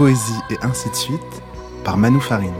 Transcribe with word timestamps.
poésie 0.00 0.40
et 0.48 0.56
ainsi 0.62 0.88
de 0.88 0.94
suite 0.94 1.42
par 1.84 1.98
Manu 1.98 2.22
Farine. 2.22 2.54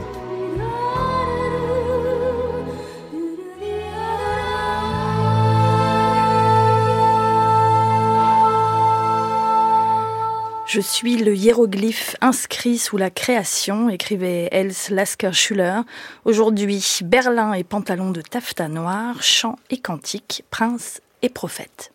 Je 10.67 10.79
suis 10.79 11.17
le 11.17 11.35
hiéroglyphe 11.35 12.15
inscrit 12.21 12.77
sous 12.77 12.97
la 12.97 13.09
création, 13.09 13.89
écrivait 13.89 14.47
Els 14.51 14.91
Lasker-Schuller. 14.91 15.81
Aujourd'hui, 16.25 16.99
Berlin 17.03 17.53
et 17.53 17.63
pantalon 17.63 18.11
de 18.11 18.21
taffetas 18.21 18.67
noir, 18.67 19.23
chant 19.23 19.57
et 19.71 19.79
cantique, 19.79 20.43
prince 20.51 21.01
et 21.23 21.29
prophète. 21.29 21.91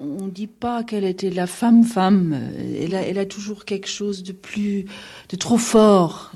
On 0.00 0.26
ne 0.26 0.30
dit 0.30 0.48
pas 0.48 0.82
qu'elle 0.82 1.04
était 1.04 1.30
la 1.30 1.46
femme-femme. 1.46 2.36
Elle 2.80 2.94
a, 2.94 3.02
elle 3.02 3.18
a, 3.18 3.26
toujours 3.26 3.64
quelque 3.64 3.88
chose 3.88 4.22
de 4.22 4.32
plus, 4.32 4.86
de 5.28 5.36
trop 5.36 5.56
fort, 5.56 6.32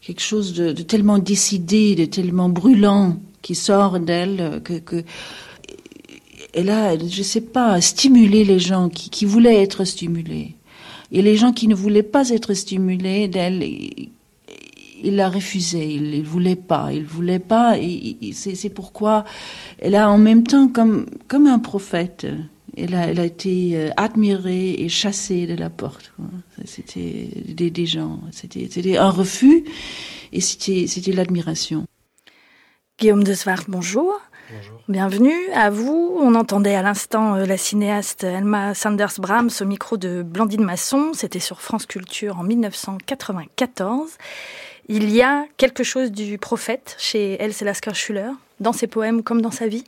quelque 0.00 0.22
chose 0.22 0.54
de, 0.54 0.72
tellement 0.72 1.18
décidé, 1.18 1.94
de 1.94 2.06
tellement 2.06 2.48
brûlant 2.48 3.18
qui 3.42 3.54
sort 3.54 4.00
d'elle 4.00 4.62
que, 4.64 4.78
que 4.78 5.04
elle 6.54 6.70
a, 6.70 6.96
je 6.96 7.22
sais 7.22 7.40
pas, 7.40 7.80
stimulé 7.80 8.44
les 8.44 8.58
gens 8.58 8.88
qui, 8.88 9.10
qui 9.10 9.24
voulaient 9.24 9.62
être 9.62 9.84
stimulés. 9.84 10.54
Et 11.12 11.20
les 11.20 11.36
gens 11.36 11.52
qui 11.52 11.68
ne 11.68 11.74
voulaient 11.74 12.02
pas 12.02 12.30
être 12.30 12.54
stimulés 12.54 13.28
d'elle, 13.28 13.62
il 13.62 15.16
l'a 15.16 15.28
refusé, 15.28 15.94
il 15.94 16.18
ne 16.18 16.22
voulait 16.24 16.56
pas, 16.56 16.92
il 16.92 17.04
voulait 17.04 17.38
pas, 17.38 17.76
et, 17.78 18.16
c'est 18.32 18.68
pourquoi 18.70 19.24
elle 19.78 19.94
a 19.94 20.10
en 20.10 20.18
même 20.18 20.44
temps 20.44 20.68
comme, 20.68 21.06
comme 21.28 21.46
un 21.46 21.58
prophète, 21.58 22.26
elle 22.76 22.94
a, 22.94 23.06
elle 23.08 23.20
a 23.20 23.24
été 23.24 23.90
admirée 23.96 24.70
et 24.72 24.88
chassée 24.88 25.46
de 25.46 25.54
la 25.54 25.70
porte. 25.70 26.12
C'était 26.64 27.28
des, 27.46 27.70
des, 27.70 27.86
gens, 27.86 28.20
c'était 28.32 28.96
un 28.96 29.10
refus 29.10 29.64
et 30.32 30.40
c'était 30.40 31.12
l'admiration. 31.12 31.86
Guillaume 32.98 33.24
de 33.24 33.34
Svart, 33.34 33.64
bonjour. 33.68 34.20
Bonjour. 34.52 34.80
Bienvenue 34.88 35.50
à 35.54 35.70
vous. 35.70 36.16
On 36.20 36.34
entendait 36.34 36.74
à 36.74 36.82
l'instant 36.82 37.36
la 37.36 37.56
cinéaste 37.56 38.24
Elma 38.24 38.74
Sanders 38.74 39.14
Brahms 39.18 39.50
au 39.60 39.64
micro 39.64 39.96
de 39.96 40.22
Blandine 40.22 40.62
Masson. 40.62 41.12
C'était 41.14 41.40
sur 41.40 41.60
France 41.60 41.86
Culture 41.86 42.38
en 42.38 42.44
1994. 42.44 44.12
Il 44.88 45.10
y 45.10 45.22
a 45.22 45.46
quelque 45.56 45.82
chose 45.82 46.12
du 46.12 46.38
prophète 46.38 46.94
chez 46.98 47.42
Else 47.42 47.62
Lasker 47.62 47.94
Schuller, 47.94 48.30
dans 48.60 48.72
ses 48.72 48.86
poèmes 48.86 49.22
comme 49.22 49.40
dans 49.40 49.50
sa 49.50 49.66
vie? 49.66 49.84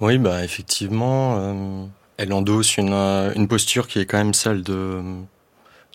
Oui, 0.00 0.18
bah, 0.18 0.44
effectivement, 0.44 1.36
euh, 1.38 1.86
elle 2.16 2.32
endosse 2.32 2.76
une, 2.76 2.92
une, 2.92 3.48
posture 3.48 3.86
qui 3.86 4.00
est 4.00 4.06
quand 4.06 4.18
même 4.18 4.34
celle 4.34 4.62
de, 4.62 5.02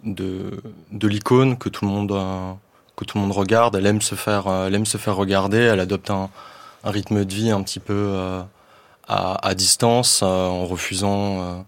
de, 0.03 0.61
de 0.91 1.07
l'icône 1.07 1.57
que 1.57 1.69
tout 1.69 1.85
le 1.85 1.91
monde. 1.91 2.11
Euh, 2.11 2.53
que 2.95 3.05
tout 3.05 3.17
le 3.17 3.21
monde 3.23 3.31
regarde, 3.31 3.77
elle 3.77 3.85
aime 3.85 4.01
se 4.01 4.15
faire, 4.15 4.47
elle 4.67 4.75
aime 4.75 4.85
se 4.85 4.97
faire 4.97 5.15
regarder, 5.15 5.57
elle 5.59 5.79
adopte 5.79 6.09
un, 6.09 6.29
un 6.83 6.91
rythme 6.91 7.25
de 7.25 7.33
vie 7.33 7.51
un 7.51 7.61
petit 7.63 7.79
peu 7.79 7.93
euh, 7.93 8.41
à, 9.07 9.47
à, 9.47 9.55
distance, 9.55 10.21
euh, 10.23 10.25
en 10.25 10.65
refusant 10.65 11.41
euh, 11.41 11.61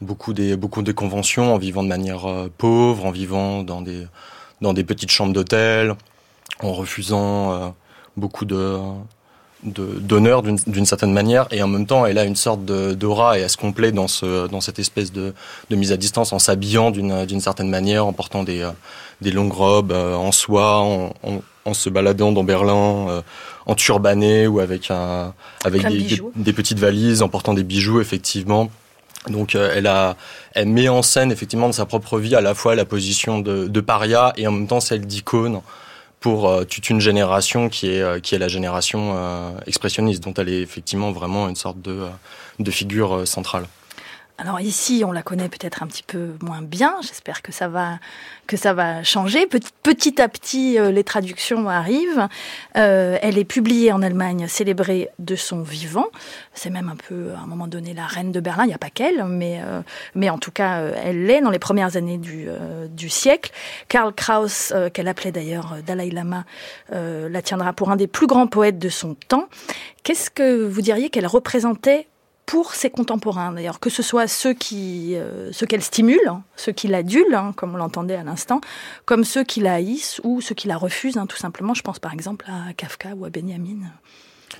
beaucoup 0.00 0.32
des 0.32 0.56
beaucoup 0.56 0.82
des 0.82 0.94
conventions, 0.94 1.54
en 1.54 1.58
vivant 1.58 1.82
de 1.82 1.88
manière 1.88 2.26
pauvre, 2.58 3.06
en 3.06 3.10
vivant 3.10 3.62
dans 3.62 3.82
des 3.82 4.06
dans 4.60 4.72
des 4.74 4.84
petites 4.84 5.10
chambres 5.10 5.32
d'hôtel, 5.32 5.94
en 6.62 6.72
refusant 6.72 7.74
beaucoup 8.16 8.44
de 8.44 8.78
d'honneur 9.62 10.42
d'une 10.42 10.86
certaine 10.86 11.12
manière 11.12 11.46
et 11.50 11.62
en 11.62 11.68
même 11.68 11.86
temps 11.86 12.06
elle 12.06 12.16
a 12.18 12.24
une 12.24 12.36
sorte 12.36 12.64
d'aura 12.64 13.38
et 13.38 13.42
elle 13.42 13.50
se 13.50 13.58
complète 13.58 13.94
dans 13.94 14.08
ce 14.08 14.48
dans 14.48 14.60
cette 14.60 14.78
espèce 14.78 15.12
de, 15.12 15.34
de 15.68 15.76
mise 15.76 15.92
à 15.92 15.98
distance 15.98 16.32
en 16.32 16.38
s'habillant 16.38 16.90
d'une 16.90 17.40
certaine 17.40 17.68
manière 17.68 18.06
en 18.06 18.12
portant 18.14 18.42
des 18.42 18.66
des 19.20 19.30
longues 19.30 19.52
robes 19.52 19.92
en 19.92 20.32
soie 20.32 20.78
en, 20.78 21.12
en, 21.22 21.40
en 21.64 21.74
se 21.74 21.88
baladant 21.88 22.32
dans 22.32 22.44
Berlin 22.44 23.08
euh, 23.08 23.22
en 23.66 23.74
turbané 23.74 24.46
ou 24.46 24.60
avec 24.60 24.90
un 24.90 25.34
avec 25.64 25.86
des, 25.86 25.98
des, 26.00 26.22
des, 26.34 26.52
petites 26.52 26.78
valises 26.78 27.22
en 27.22 27.28
portant 27.28 27.54
des 27.54 27.64
bijoux 27.64 28.00
effectivement. 28.00 28.70
Donc 29.28 29.54
euh, 29.54 29.72
elle 29.74 29.86
a 29.86 30.16
elle 30.54 30.68
met 30.68 30.88
en 30.88 31.02
scène 31.02 31.30
effectivement 31.30 31.68
de 31.68 31.74
sa 31.74 31.86
propre 31.86 32.18
vie 32.18 32.34
à 32.34 32.40
la 32.40 32.54
fois 32.54 32.74
la 32.74 32.84
position 32.84 33.38
de, 33.38 33.68
de 33.68 33.80
paria 33.80 34.32
et 34.36 34.46
en 34.46 34.52
même 34.52 34.66
temps 34.66 34.80
celle 34.80 35.06
d'icône 35.06 35.60
pour 36.20 36.48
euh, 36.48 36.64
toute 36.64 36.90
une 36.90 37.00
génération 37.00 37.68
qui 37.68 37.90
est 37.90 38.02
euh, 38.02 38.20
qui 38.20 38.34
est 38.34 38.38
la 38.38 38.48
génération 38.48 39.14
euh, 39.16 39.50
expressionniste 39.66 40.22
dont 40.22 40.34
elle 40.34 40.50
est 40.50 40.60
effectivement 40.60 41.10
vraiment 41.10 41.48
une 41.48 41.56
sorte 41.56 41.80
de 41.80 42.06
de 42.58 42.70
figure 42.70 43.26
centrale. 43.26 43.66
Alors 44.40 44.58
ici, 44.58 45.02
on 45.06 45.12
la 45.12 45.22
connaît 45.22 45.50
peut-être 45.50 45.82
un 45.82 45.86
petit 45.86 46.02
peu 46.02 46.30
moins 46.40 46.62
bien. 46.62 46.96
J'espère 47.02 47.42
que 47.42 47.52
ça 47.52 47.68
va 47.68 47.98
que 48.46 48.56
ça 48.56 48.72
va 48.72 49.02
changer. 49.02 49.46
Petit, 49.46 50.20
à 50.22 50.28
petit, 50.30 50.78
euh, 50.78 50.90
les 50.90 51.04
traductions 51.04 51.68
arrivent. 51.68 52.26
Euh, 52.78 53.18
elle 53.20 53.36
est 53.36 53.44
publiée 53.44 53.92
en 53.92 54.00
Allemagne, 54.00 54.48
célébrée 54.48 55.10
de 55.18 55.36
son 55.36 55.60
vivant. 55.60 56.06
C'est 56.54 56.70
même 56.70 56.88
un 56.88 56.96
peu, 56.96 57.32
à 57.36 57.40
un 57.40 57.46
moment 57.46 57.66
donné, 57.66 57.92
la 57.92 58.06
reine 58.06 58.32
de 58.32 58.40
Berlin. 58.40 58.64
Il 58.64 58.68
n'y 58.68 58.74
a 58.74 58.78
pas 58.78 58.88
qu'elle, 58.88 59.22
mais 59.26 59.60
euh, 59.62 59.82
mais 60.14 60.30
en 60.30 60.38
tout 60.38 60.52
cas, 60.52 60.84
elle 61.04 61.26
l'est 61.26 61.42
dans 61.42 61.50
les 61.50 61.58
premières 61.58 61.96
années 61.96 62.16
du 62.16 62.48
du 62.88 63.10
siècle. 63.10 63.52
Karl 63.88 64.14
Kraus, 64.14 64.72
qu'elle 64.94 65.08
appelait 65.08 65.32
d'ailleurs 65.32 65.76
Dalai 65.86 66.10
Lama, 66.10 66.46
la 66.90 67.42
tiendra 67.42 67.74
pour 67.74 67.90
un 67.90 67.96
des 67.96 68.06
plus 68.06 68.26
grands 68.26 68.46
poètes 68.46 68.78
de 68.78 68.88
son 68.88 69.14
temps. 69.14 69.48
Qu'est-ce 70.02 70.30
que 70.30 70.64
vous 70.66 70.80
diriez 70.80 71.10
qu'elle 71.10 71.26
représentait 71.26 72.06
pour 72.50 72.74
ses 72.74 72.90
contemporains, 72.90 73.52
d'ailleurs, 73.52 73.78
que 73.78 73.90
ce 73.90 74.02
soit 74.02 74.26
ceux 74.26 74.54
qui, 74.54 75.14
euh, 75.14 75.52
ceux 75.52 75.66
qu'elle 75.66 75.84
stimule, 75.84 76.18
hein, 76.26 76.42
ceux 76.56 76.72
qui 76.72 76.88
l'adulent, 76.88 77.36
hein, 77.36 77.52
comme 77.54 77.74
on 77.74 77.76
l'entendait 77.76 78.16
à 78.16 78.24
l'instant, 78.24 78.60
comme 79.04 79.22
ceux 79.22 79.44
qui 79.44 79.60
la 79.60 79.74
haïssent 79.74 80.20
ou 80.24 80.40
ceux 80.40 80.56
qui 80.56 80.66
la 80.66 80.76
refusent, 80.76 81.16
hein, 81.16 81.26
tout 81.26 81.36
simplement. 81.36 81.74
Je 81.74 81.82
pense 81.82 82.00
par 82.00 82.12
exemple 82.12 82.46
à 82.48 82.72
Kafka 82.72 83.10
ou 83.14 83.24
à 83.24 83.30
Benjamin. 83.30 83.86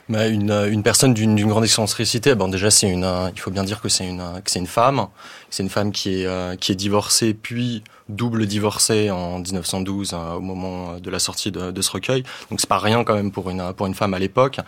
Bah, 0.08 0.28
une, 0.28 0.84
personne 0.84 1.14
d'une 1.14 1.44
grande 1.48 1.64
excentricité, 1.64 2.36
bon 2.36 2.46
déjà 2.46 2.70
c'est 2.70 2.88
une, 2.88 3.10
il 3.34 3.40
faut 3.40 3.50
bien 3.50 3.64
dire 3.64 3.80
que 3.80 3.88
c'est 3.88 4.06
une, 4.06 4.22
que 4.44 4.52
c'est 4.52 4.60
une 4.60 4.68
femme, 4.68 5.08
c'est 5.50 5.64
une 5.64 5.68
femme 5.68 5.90
qui 5.90 6.22
est, 6.22 6.26
euh, 6.26 6.54
qui 6.54 6.70
est 6.70 6.76
divorcée 6.76 7.34
puis 7.34 7.82
double 8.14 8.46
divorcée 8.46 9.10
en 9.10 9.38
1912 9.38 10.12
euh, 10.12 10.34
au 10.34 10.40
moment 10.40 10.98
de 10.98 11.10
la 11.10 11.18
sortie 11.18 11.50
de, 11.50 11.70
de 11.70 11.82
ce 11.82 11.90
recueil. 11.90 12.22
Donc 12.50 12.60
c'est 12.60 12.68
pas 12.68 12.78
rien 12.78 13.04
quand 13.04 13.14
même 13.14 13.32
pour 13.32 13.50
une 13.50 13.72
pour 13.74 13.86
une 13.86 13.94
femme 13.94 14.14
à 14.14 14.18
l'époque. 14.18 14.58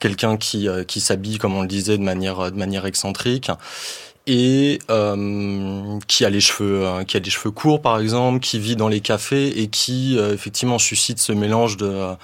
Quelqu'un 0.00 0.36
qui 0.36 0.68
euh, 0.68 0.84
qui 0.84 1.00
s'habille 1.00 1.38
comme 1.38 1.54
on 1.54 1.62
le 1.62 1.68
disait 1.68 1.98
de 1.98 2.02
manière 2.02 2.50
de 2.50 2.56
manière 2.56 2.86
excentrique 2.86 3.50
et 4.28 4.78
euh, 4.90 5.98
qui 6.06 6.24
a 6.24 6.30
les 6.30 6.40
cheveux 6.40 6.86
euh, 6.86 7.04
qui 7.04 7.16
a 7.16 7.20
des 7.20 7.30
cheveux 7.30 7.50
courts 7.50 7.80
par 7.80 7.98
exemple, 7.98 8.40
qui 8.40 8.60
vit 8.60 8.76
dans 8.76 8.88
les 8.88 9.00
cafés 9.00 9.62
et 9.62 9.68
qui 9.68 10.16
euh, 10.18 10.34
effectivement 10.34 10.78
suscite 10.78 11.18
ce 11.18 11.32
mélange 11.32 11.76
de 11.78 12.14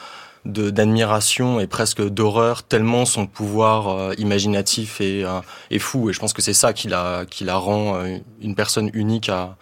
d'admiration 0.45 1.59
et 1.59 1.67
presque 1.67 2.06
d'horreur 2.06 2.65
tellement 2.65 3.06
son 3.06 3.27
pouvoir 3.27 4.12
imaginatif 4.19 5.01
est, 5.01 5.25
est 5.71 5.79
fou 5.79 6.11
et 6.11 6.12
je 6.12 6.21
pense 6.21 6.35
que 6.35 6.43
c'est 6.43 6.53
ça 6.53 6.75
qui 6.75 6.87
la 6.87 7.25
qui 7.25 7.45
la 7.45 7.56
rend 7.56 7.99
une 8.43 8.55
personne 8.55 8.91
unique 8.93 9.31
à 9.31 9.56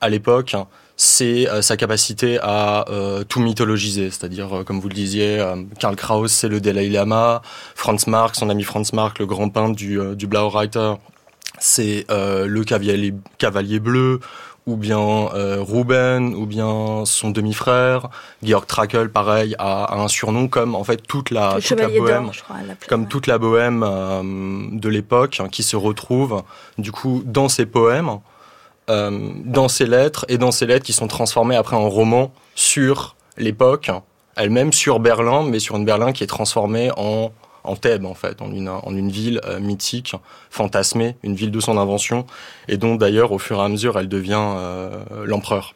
à 0.00 0.08
l'époque 0.08 0.56
c'est 0.96 1.46
sa 1.62 1.78
capacité 1.78 2.38
à 2.42 2.84
tout 3.26 3.40
mythologiser. 3.40 4.10
C'est-à-dire 4.10 4.64
comme 4.66 4.80
vous 4.80 4.88
le 4.88 4.94
disiez 4.94 5.42
Karl 5.78 5.96
Kraus 5.96 6.30
c'est 6.30 6.48
le 6.48 6.60
Dalai 6.60 6.90
Lama 6.90 7.40
Franz 7.74 8.04
Marc 8.06 8.36
son 8.36 8.50
ami 8.50 8.64
Franz 8.64 8.94
Marc 8.94 9.18
le 9.18 9.24
grand 9.24 9.48
peintre 9.48 9.74
du 9.76 9.98
du 10.14 10.26
Blaureiter 10.26 10.92
c'est 11.58 12.04
le 12.10 12.62
cavalier 12.64 13.14
cavalier 13.38 13.80
bleu 13.80 14.20
ou 14.66 14.76
bien 14.76 14.98
euh, 14.98 15.58
Ruben, 15.60 16.34
ou 16.34 16.46
bien 16.46 17.04
son 17.04 17.30
demi-frère, 17.30 18.08
Georg 18.42 18.66
Trakl, 18.66 19.08
pareil, 19.08 19.54
a, 19.58 19.84
a, 19.84 19.98
un 19.98 20.08
surnom 20.08 20.48
comme 20.48 20.74
en 20.74 20.84
fait 20.84 20.98
toute 21.06 21.30
la, 21.30 21.58
toute 21.60 21.78
la 21.78 21.88
bohème, 21.88 22.30
crois, 22.30 22.56
comme 22.88 23.08
toute 23.08 23.26
la 23.26 23.38
bohème 23.38 23.84
euh, 23.86 24.22
de 24.72 24.88
l'époque, 24.88 25.40
hein, 25.40 25.48
qui 25.50 25.62
se 25.62 25.76
retrouve 25.76 26.42
du 26.78 26.92
coup 26.92 27.22
dans 27.24 27.48
ses 27.48 27.66
poèmes, 27.66 28.18
euh, 28.88 29.30
dans 29.44 29.68
ses 29.68 29.86
lettres 29.86 30.24
et 30.28 30.38
dans 30.38 30.50
ses 30.50 30.66
lettres 30.66 30.84
qui 30.84 30.92
sont 30.92 31.08
transformées 31.08 31.56
après 31.56 31.76
en 31.76 31.88
romans 31.88 32.32
sur 32.54 33.16
l'époque 33.36 33.90
elle-même, 34.36 34.72
sur 34.72 35.00
Berlin, 35.00 35.42
mais 35.42 35.58
sur 35.58 35.76
une 35.76 35.84
Berlin 35.84 36.12
qui 36.12 36.24
est 36.24 36.28
transformée 36.28 36.90
en 36.96 37.32
en 37.64 37.76
Thèbes 37.76 38.06
en 38.06 38.14
fait, 38.14 38.40
en 38.42 38.52
une, 38.52 38.68
en 38.68 38.94
une 38.96 39.10
ville 39.10 39.40
euh, 39.44 39.60
mythique, 39.60 40.14
fantasmée, 40.50 41.16
une 41.22 41.34
ville 41.34 41.50
de 41.50 41.60
son 41.60 41.76
invention, 41.76 42.26
et 42.68 42.76
dont 42.76 42.94
d'ailleurs 42.94 43.32
au 43.32 43.38
fur 43.38 43.58
et 43.58 43.62
à 43.62 43.68
mesure 43.68 43.98
elle 43.98 44.08
devient 44.08 44.40
euh, 44.40 44.90
l'empereur. 45.24 45.74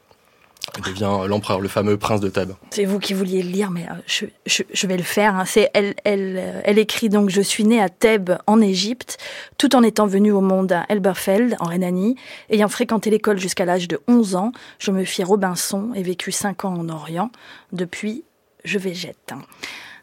Devient 0.85 1.29
l'empereur, 1.29 1.61
le 1.61 1.69
fameux 1.69 1.97
prince 1.97 2.21
de 2.21 2.29
Thèbes. 2.29 2.53
C'est 2.71 2.85
vous 2.85 2.99
qui 2.99 3.15
vouliez 3.15 3.43
le 3.43 3.51
lire, 3.51 3.71
mais 3.71 3.87
je, 4.07 4.27
je, 4.47 4.87
vais 4.87 4.97
le 4.97 5.03
faire. 5.03 5.37
Hein. 5.37 5.45
C'est 5.47 5.71
elle, 5.73 5.95
elle, 6.05 6.63
elle 6.65 6.79
écrit 6.79 7.09
donc 7.09 7.31
je 7.31 7.41
suis 7.41 7.65
née 7.65 7.81
à 7.81 7.89
Thèbes 7.89 8.33
en 8.47 8.61
Égypte, 8.61 9.19
tout 9.57 9.77
en 9.77 9.83
étant 9.83 10.07
venue 10.07 10.33
au 10.33 10.41
monde 10.41 10.73
à 10.73 10.85
Elberfeld 10.89 11.57
en 11.61 11.67
Rhénanie, 11.67 12.17
ayant 12.51 12.69
fréquenté 12.69 13.11
l'école 13.11 13.39
jusqu'à 13.39 13.65
l'âge 13.65 13.87
de 13.89 14.01
11 14.09 14.37
ans, 14.37 14.53
je 14.79 14.91
me 14.91 15.05
fis 15.05 15.23
Robinson 15.23 15.93
et 15.95 16.03
vécu 16.03 16.33
5 16.33 16.65
ans 16.65 16.75
en 16.75 16.89
Orient. 16.89 17.31
Depuis, 17.73 18.25
je 18.65 18.79
végète. 18.79 19.33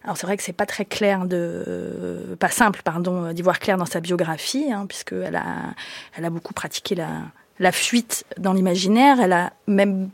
Alors 0.03 0.17
c'est 0.17 0.25
vrai 0.25 0.37
que 0.37 0.43
c'est 0.43 0.53
pas 0.53 0.65
très 0.65 0.85
clair 0.85 1.25
de, 1.25 1.63
euh, 1.67 2.35
pas 2.35 2.49
simple 2.49 2.81
pardon, 2.83 3.33
d'y 3.33 3.41
voir 3.41 3.59
clair 3.59 3.77
dans 3.77 3.85
sa 3.85 3.99
biographie, 3.99 4.71
hein, 4.71 4.85
puisque 4.87 5.13
elle 5.13 5.35
a, 5.35 5.75
elle 6.17 6.25
a 6.25 6.29
beaucoup 6.29 6.53
pratiqué 6.53 6.95
la, 6.95 7.09
la 7.59 7.71
fuite 7.71 8.25
dans 8.37 8.53
l'imaginaire. 8.53 9.19
Elle 9.21 9.33
a 9.33 9.53
même 9.67 10.09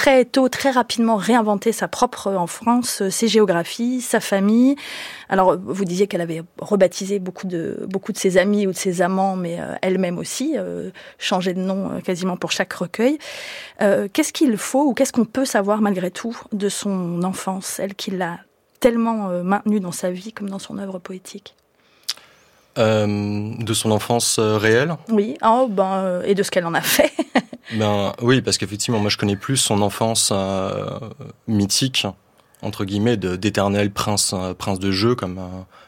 très 0.00 0.24
tôt, 0.24 0.48
très 0.48 0.70
rapidement 0.70 1.16
réinventé 1.16 1.72
sa 1.72 1.86
propre 1.86 2.32
enfance, 2.32 3.06
ses 3.10 3.28
géographies, 3.28 4.00
sa 4.00 4.18
famille. 4.18 4.74
Alors, 5.28 5.58
vous 5.58 5.84
disiez 5.84 6.06
qu'elle 6.06 6.22
avait 6.22 6.42
rebaptisé 6.58 7.18
beaucoup 7.18 7.46
de, 7.46 7.84
beaucoup 7.86 8.10
de 8.10 8.16
ses 8.16 8.38
amis 8.38 8.66
ou 8.66 8.72
de 8.72 8.76
ses 8.76 9.02
amants, 9.02 9.36
mais 9.36 9.58
elle-même 9.82 10.16
aussi, 10.16 10.56
changé 11.18 11.52
de 11.52 11.60
nom 11.60 12.00
quasiment 12.00 12.38
pour 12.38 12.50
chaque 12.50 12.72
recueil. 12.72 13.18
qu'est-ce 13.78 14.32
qu'il 14.32 14.56
faut 14.56 14.84
ou 14.84 14.94
qu'est-ce 14.94 15.12
qu'on 15.12 15.26
peut 15.26 15.44
savoir 15.44 15.82
malgré 15.82 16.10
tout 16.10 16.34
de 16.52 16.70
son 16.70 17.22
enfance, 17.22 17.78
elle 17.78 17.94
qui 17.94 18.10
l'a 18.10 18.38
tellement 18.80 19.28
maintenue 19.44 19.80
dans 19.80 19.92
sa 19.92 20.10
vie 20.10 20.32
comme 20.32 20.48
dans 20.48 20.58
son 20.58 20.78
œuvre 20.78 20.98
poétique? 20.98 21.54
Euh, 22.78 23.52
de 23.58 23.74
son 23.74 23.90
enfance 23.90 24.38
euh, 24.38 24.56
réelle 24.56 24.94
Oui, 25.08 25.36
oh, 25.44 25.66
ben, 25.68 25.92
euh, 25.92 26.22
et 26.24 26.36
de 26.36 26.42
ce 26.44 26.52
qu'elle 26.52 26.66
en 26.66 26.74
a 26.74 26.80
fait. 26.80 27.12
ben, 27.76 28.12
oui, 28.22 28.42
parce 28.42 28.58
qu'effectivement, 28.58 29.00
moi 29.00 29.10
je 29.10 29.16
connais 29.16 29.34
plus 29.34 29.56
son 29.56 29.82
enfance 29.82 30.32
mythique, 31.48 32.06
entre 32.62 32.84
guillemets, 32.84 33.16
d'éternel 33.16 33.90
prince, 33.90 34.34
prince 34.58 34.78
de 34.78 34.92
jeu, 34.92 35.16
comme, 35.16 35.40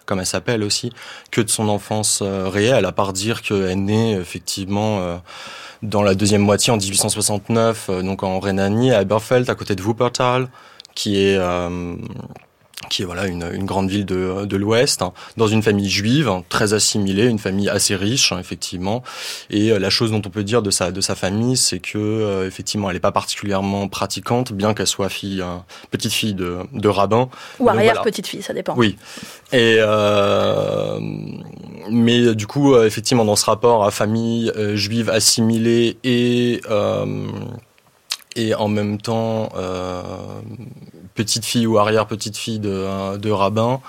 comme 0.07 0.19
elle 0.19 0.27
s'appelle 0.27 0.65
aussi, 0.65 0.93
que 1.31 1.41
de 1.41 1.49
son 1.49 1.69
enfance 1.69 2.21
réelle, 2.21 2.85
à 2.85 2.93
part 2.93 3.13
dire 3.13 3.43
qu'elle 3.43 3.63
est 3.63 3.77
née 3.77 4.15
effectivement 4.15 5.21
dans 5.83 6.03
la 6.03 6.17
deuxième 6.17 6.43
moitié 6.43 6.73
en 6.73 6.79
1869, 6.79 7.91
donc 8.03 8.25
en 8.25 8.41
Rhénanie, 8.41 8.93
à 8.93 9.03
Eberfeld, 9.03 9.49
à 9.49 9.55
côté 9.55 9.77
de 9.77 9.83
Wuppertal, 9.83 10.49
qui 10.95 11.21
est 11.21 11.39
qui 12.89 13.03
est 13.03 13.05
voilà 13.05 13.27
une, 13.27 13.49
une 13.53 13.65
grande 13.65 13.89
ville 13.89 14.07
de, 14.07 14.45
de 14.45 14.57
l'Ouest, 14.57 15.03
hein, 15.03 15.13
dans 15.37 15.47
une 15.47 15.63
famille 15.63 15.89
juive 15.89 16.29
hein, 16.29 16.45
très 16.49 16.75
assimilée, 16.75 17.27
une 17.27 17.39
famille 17.39 17.69
assez 17.69 17.97
riche 17.97 18.33
hein, 18.33 18.39
effectivement. 18.39 19.03
Et 19.51 19.71
euh, 19.71 19.79
la 19.79 19.91
chose 19.91 20.11
dont 20.11 20.23
on 20.25 20.31
peut 20.31 20.45
dire 20.45 20.63
de 20.63 20.71
sa 20.71 20.93
de 20.93 21.01
sa 21.01 21.15
famille, 21.15 21.57
c'est 21.57 21.79
que 21.79 21.99
euh, 21.99 22.47
effectivement, 22.47 22.91
elle 22.91 22.97
n'est 22.97 23.01
pas 23.01 23.13
particulièrement 23.13 23.89
pratiquante, 23.89 24.53
bien 24.53 24.75
qu'elle 24.75 24.87
soit 24.87 25.09
fille 25.09 25.43
petite 25.91 26.13
fille 26.13 26.35
de, 26.35 26.59
de 26.73 26.89
rabbin. 26.89 27.29
Ou 27.59 27.69
arrière 27.69 28.03
petite 28.03 28.27
fille, 28.27 28.43
ça 28.43 28.53
dépend. 28.53 28.75
Oui. 28.77 28.97
Et 29.53 29.77
euh, 29.79 30.99
mais 31.91 32.35
du 32.35 32.47
coup, 32.47 32.77
effectivement, 32.77 33.25
dans 33.25 33.37
ce 33.37 33.45
rapport 33.45 33.85
à 33.85 33.91
famille 33.91 34.53
juive 34.75 35.11
assimilée 35.11 35.99
et 36.05 36.61
et 38.37 38.55
en 38.55 38.69
même 38.69 38.99
temps 38.99 39.51
euh, 39.57 40.03
petite 41.15 41.45
fille 41.45 41.67
ou 41.67 41.79
arrière 41.79 42.07
petite 42.07 42.37
fille 42.37 42.59
de, 42.59 43.17
de 43.17 43.31
rabbin, 43.31 43.81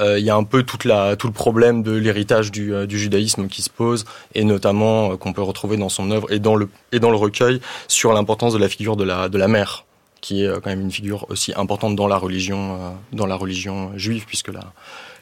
euh, 0.00 0.18
il 0.18 0.24
y 0.24 0.30
a 0.30 0.36
un 0.36 0.44
peu 0.44 0.62
toute 0.62 0.84
la, 0.84 1.16
tout 1.16 1.26
le 1.26 1.32
problème 1.32 1.82
de 1.82 1.92
l'héritage 1.92 2.52
du, 2.52 2.72
euh, 2.72 2.86
du, 2.86 2.98
judaïsme 2.98 3.48
qui 3.48 3.62
se 3.62 3.70
pose, 3.70 4.04
et 4.34 4.44
notamment 4.44 5.16
qu'on 5.16 5.32
peut 5.32 5.42
retrouver 5.42 5.76
dans 5.76 5.88
son 5.88 6.10
œuvre 6.10 6.32
et 6.32 6.38
dans 6.38 6.54
le, 6.54 6.68
et 6.92 7.00
dans 7.00 7.10
le 7.10 7.16
recueil 7.16 7.60
sur 7.88 8.12
l'importance 8.12 8.52
de 8.52 8.58
la 8.58 8.68
figure 8.68 8.96
de 8.96 9.04
la, 9.04 9.28
de 9.28 9.38
la 9.38 9.48
mère, 9.48 9.84
qui 10.20 10.44
est 10.44 10.52
quand 10.62 10.66
même 10.66 10.80
une 10.80 10.92
figure 10.92 11.26
aussi 11.30 11.52
importante 11.56 11.96
dans 11.96 12.06
la 12.06 12.16
religion, 12.16 12.96
dans 13.12 13.26
la 13.26 13.34
religion 13.34 13.92
juive, 13.96 14.24
puisque 14.26 14.48
la, 14.48 14.72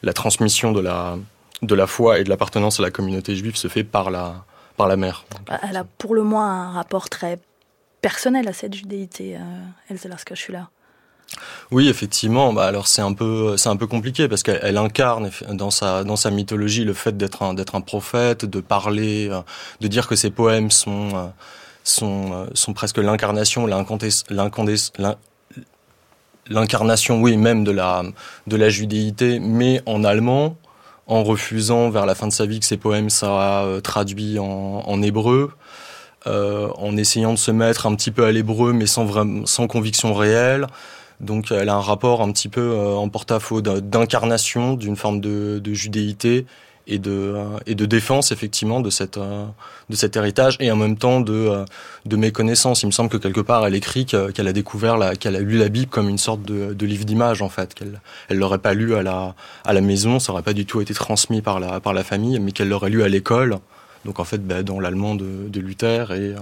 la 0.03 0.13
transmission 0.13 0.73
de 0.73 0.81
la, 0.81 1.17
de 1.63 1.75
la 1.75 1.87
foi 1.87 2.19
et 2.19 2.25
de 2.25 2.29
l'appartenance 2.29 2.81
à 2.81 2.83
la 2.83 2.91
communauté 2.91 3.35
juive 3.35 3.57
se 3.57 3.69
fait 3.69 3.85
par 3.85 4.11
la, 4.11 4.45
par 4.77 4.89
la 4.89 4.97
mère. 4.97 5.25
Elle 5.69 5.77
a 5.77 5.85
pour 5.85 6.15
le 6.15 6.23
moins 6.23 6.69
un 6.69 6.71
rapport 6.73 7.09
très 7.09 7.39
personnel 8.01 8.47
à 8.49 8.53
cette 8.53 8.75
judéité, 8.75 9.37
euh, 9.37 9.41
Elsa 9.91 10.09
là. 10.09 10.71
Oui, 11.73 11.89
effectivement. 11.89 12.53
Bah 12.53 12.67
alors 12.67 12.87
c'est 12.87 13.03
un 13.03 13.13
peu 13.13 13.57
c'est 13.57 13.69
un 13.69 13.77
peu 13.77 13.87
compliqué 13.87 14.29
parce 14.29 14.43
qu'elle 14.43 14.77
incarne 14.77 15.31
dans 15.51 15.71
sa 15.71 16.05
dans 16.05 16.17
sa 16.17 16.31
mythologie 16.31 16.85
le 16.85 16.95
fait 16.95 17.17
d'être 17.17 17.43
un 17.43 17.55
d'être 17.55 17.75
un 17.75 17.81
prophète, 17.81 18.45
de 18.45 18.61
parler, 18.61 19.29
euh, 19.31 19.41
de 19.81 19.89
dire 19.89 20.07
que 20.07 20.15
ses 20.17 20.31
poèmes 20.31 20.71
sont 20.71 21.09
euh, 21.15 21.27
sont 21.85 22.33
euh, 22.33 22.47
sont 22.55 22.73
presque 22.73 22.99
l'incarnation, 22.99 23.67
l'incarnation, 26.49 27.21
oui, 27.21 27.37
même 27.37 27.65
de 27.65 27.73
la 27.73 28.05
de 28.47 28.57
la 28.57 28.69
judéité, 28.69 29.41
mais 29.41 29.83
en 29.87 30.05
allemand, 30.05 30.57
en 31.09 31.25
refusant 31.25 31.91
vers 31.91 32.07
la 32.07 32.15
fin 32.15 32.29
de 32.29 32.33
sa 32.33 32.47
vie 32.47 32.61
que 32.61 32.67
ses 32.67 32.77
poèmes 32.77 33.11
soient 33.11 33.81
traduits 33.83 34.39
en, 34.39 35.03
hébreu. 35.03 35.51
En 36.27 36.97
essayant 36.97 37.33
de 37.35 37.39
se 37.39 37.53
mettre 37.53 37.87
un 37.87 37.95
petit 37.95 38.11
peu 38.11 38.25
à 38.25 38.33
l'hébreu, 38.33 38.73
mais 38.73 38.87
sans, 38.87 39.47
sans 39.47 39.67
conviction 39.69 40.13
réelle. 40.13 40.67
Donc 41.21 41.51
elle 41.51 41.69
a 41.69 41.75
un 41.75 41.81
rapport 41.81 42.23
un 42.23 42.31
petit 42.33 42.49
peu 42.49 42.61
euh, 42.61 42.95
en 42.95 43.09
porte-à-faux 43.09 43.61
d'incarnation 43.61 44.75
d'une 44.75 44.97
forme 44.97 45.21
de, 45.21 45.61
de, 45.63 45.73
judéité 45.73 46.47
et 46.87 46.99
de, 46.99 47.11
euh, 47.11 47.59
et 47.67 47.75
de 47.75 47.87
défense 47.87 48.33
effectivement 48.33 48.81
de, 48.81 48.91
cette, 48.91 49.19
de 49.19 49.97
cet 49.97 50.17
héritage 50.17 50.57
et 50.61 50.71
en 50.71 50.77
même 50.77 50.97
temps 50.97 51.21
de, 51.21 51.65
de 52.05 52.17
méconnaissance. 52.17 52.83
Il 52.83 52.87
me 52.87 52.93
semble 52.93 53.09
que 53.09 53.17
quelque 53.17 53.41
part 53.41 53.67
elle 53.67 53.75
écrit 53.75 54.07
qu'elle 54.07 54.49
a 54.49 54.53
découvert, 54.53 54.99
qu'elle 55.19 55.37
a 55.37 55.41
lu 55.41 55.59
la 55.59 55.69
Bible 55.69 55.91
comme 55.91 56.09
une 56.09 56.19
sorte 56.19 56.43
de, 56.43 56.75
de 56.75 56.87
livre 56.87 57.05
d'image 57.05 57.43
en 57.43 57.49
fait, 57.49 57.75
qu'elle 57.75 58.01
elle 58.29 58.39
l'aurait 58.39 58.59
pas 58.59 58.75
lu 58.75 58.95
à 58.95 59.03
la, 59.03 59.35
à 59.65 59.73
la 59.73 59.81
maison, 59.81 60.19
ça 60.19 60.33
aurait 60.33 60.43
pas 60.43 60.53
du 60.53 60.67
tout 60.67 60.81
été 60.81 60.93
transmis 60.95 61.43
par 61.43 61.61
la, 61.61 61.81
par 61.81 61.95
la 61.95 62.05
famille, 62.05 62.39
mais 62.41 62.53
qu'elle 62.53 62.69
l'aurait 62.69 62.91
lu 62.91 63.03
à 63.03 63.09
l'école 63.09 63.59
donc 64.07 64.21
en 64.21 64.25
fait, 64.25 64.39
bah, 64.47 64.63
dans 64.63 64.79
l'allemand 64.79 65.17
de, 65.17 65.61
Luther 65.61 66.13
et 66.13 66.35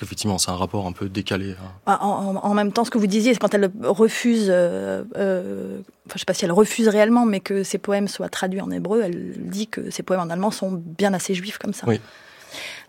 euh, 0.00 0.04
effectivement, 0.04 0.38
c'est 0.38 0.50
un 0.50 0.56
rapport 0.56 0.86
un 0.86 0.92
peu 0.92 1.08
décalé. 1.08 1.52
Hein. 1.52 1.72
Ah, 1.86 2.04
en, 2.04 2.54
même 2.54 2.72
temps, 2.72 2.84
ce 2.84 2.90
que 2.90 2.98
vous 2.98 3.06
disiez, 3.06 3.32
c'est 3.32 3.40
quand 3.40 3.54
elle 3.54 3.70
refuse, 3.82 4.48
euh, 4.48 5.04
euh, 5.16 5.78
enfin, 6.06 6.14
je 6.14 6.18
sais 6.20 6.24
pas 6.24 6.34
si 6.34 6.44
elle 6.44 6.52
refuse 6.52 6.88
réellement, 6.88 7.26
mais 7.26 7.40
que 7.40 7.62
ses 7.62 7.78
poèmes 7.78 8.08
soient 8.08 8.28
traduits 8.28 8.60
en 8.60 8.70
hébreu, 8.70 9.02
elle 9.04 9.34
dit 9.36 9.68
que 9.68 9.90
ses 9.90 10.02
poèmes 10.02 10.20
en 10.20 10.30
allemand 10.30 10.50
sont 10.50 10.72
bien 10.72 11.14
assez 11.14 11.34
juifs 11.34 11.58
comme 11.58 11.74
ça. 11.74 11.86
Oui. 11.86 12.00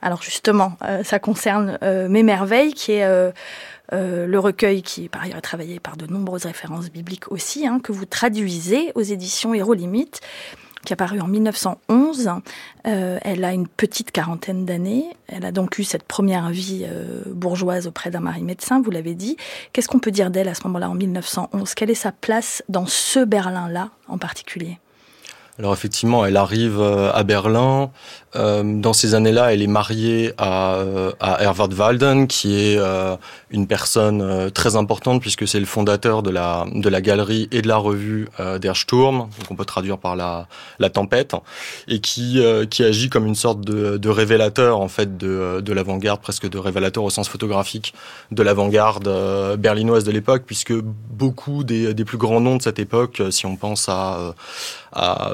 Alors 0.02 0.24
justement, 0.24 0.76
ça 1.04 1.20
concerne 1.20 1.78
Mes 2.10 2.24
merveilles, 2.24 2.74
qui 2.74 2.94
est 2.94 3.06
le 3.92 4.38
recueil 4.40 4.82
qui, 4.82 5.08
par 5.08 5.22
ailleurs, 5.22 5.38
est 5.38 5.42
travaillé 5.42 5.80
par 5.80 5.98
de 5.98 6.08
nombreuses 6.08 6.46
références 6.46 6.90
bibliques 6.90 7.32
aussi, 7.32 7.68
hein, 7.68 7.80
que 7.80 7.92
vous 7.92 8.06
traduisez 8.06 8.92
aux 8.96 9.04
éditions 9.04 9.54
Héros 9.54 9.76
Limite 9.76 10.22
qui 10.86 10.94
a 10.94 10.96
paru 10.96 11.20
en 11.20 11.28
1911. 11.28 12.32
Euh, 12.88 13.20
elle 13.22 13.44
a 13.44 13.54
une 13.54 13.68
petite 13.68 14.12
quarantaine 14.12 14.66
d'années. 14.66 15.06
Elle 15.28 15.46
a 15.46 15.52
donc 15.52 15.78
eu 15.78 15.84
cette 15.84 16.04
première 16.04 16.50
vie 16.50 16.86
euh, 16.86 17.24
bourgeoise 17.28 17.88
auprès 17.88 18.12
d'un 18.12 18.20
mari 18.20 18.42
médecin, 18.42 18.82
vous 18.82 18.92
l'avez 18.92 19.14
dit. 19.14 19.38
Qu'est-ce 19.74 19.88
qu'on 19.88 20.00
peut 20.00 20.12
dire 20.12 20.32
d'elle 20.32 20.48
à 20.48 20.54
ce 20.54 20.64
moment-là, 20.66 20.90
en 20.90 20.96
1911 20.96 21.74
Quelle 21.76 21.90
est 21.90 21.96
sa 21.96 22.12
place 22.12 22.64
dans 22.70 22.86
ce 22.86 23.24
Berlin-là 23.24 23.90
en 24.08 24.18
particulier? 24.18 24.80
Alors 25.60 25.74
effectivement, 25.74 26.26
elle 26.26 26.38
arrive 26.38 26.80
euh, 26.80 27.12
à 27.14 27.24
Berlin. 27.24 27.92
Euh, 28.38 28.64
dans 28.64 28.94
ces 28.94 29.14
années-là, 29.14 29.54
elle 29.54 29.62
est 29.62 29.68
mariée 29.68 30.34
à, 30.38 30.76
euh, 30.76 31.12
à 31.20 31.44
Herwart 31.44 31.70
Walden, 31.78 32.28
qui 32.28 32.56
est 32.56 32.80
une 33.50 33.68
personne 33.68 34.50
très 34.52 34.78
importante 34.78 35.20
puisque 35.22 35.46
c'est 35.46 35.60
le 35.60 35.66
fondateur 35.66 36.24
de 36.24 36.30
la 36.30 36.66
de 36.74 36.88
la 36.88 37.02
galerie 37.02 37.50
et 37.52 37.62
de 37.62 37.68
la 37.68 37.76
revue 37.76 38.30
Der 38.62 38.78
Sturm, 38.78 39.18
donc 39.18 39.52
on 39.52 39.56
peut 39.56 39.66
traduire 39.66 39.98
par 39.98 40.16
la 40.16 40.48
la 40.80 40.90
tempête, 40.90 41.36
et 41.90 42.00
qui 42.00 42.42
qui 42.70 42.84
agit 42.86 43.10
comme 43.10 43.28
une 43.28 43.36
sorte 43.36 43.60
de, 43.62 43.98
de 43.98 44.10
révélateur 44.10 44.80
en 44.80 44.88
fait 44.88 45.18
de 45.18 45.60
de 45.60 45.74
l'avant-garde, 45.74 46.22
presque 46.22 46.50
de 46.50 46.58
révélateur 46.58 47.04
au 47.04 47.10
sens 47.10 47.28
photographique 47.28 47.94
de 48.32 48.42
l'avant-garde 48.42 49.58
berlinoise 49.58 50.06
de 50.06 50.12
l'époque, 50.12 50.44
puisque 50.46 50.74
beaucoup 50.74 51.66
des 51.66 51.94
des 51.94 52.06
plus 52.06 52.18
grands 52.18 52.40
noms 52.40 52.56
de 52.56 52.62
cette 52.62 52.80
époque, 52.80 53.22
si 53.32 53.46
on 53.46 53.58
pense 53.58 53.90
à 53.90 54.34
à, 54.92 55.32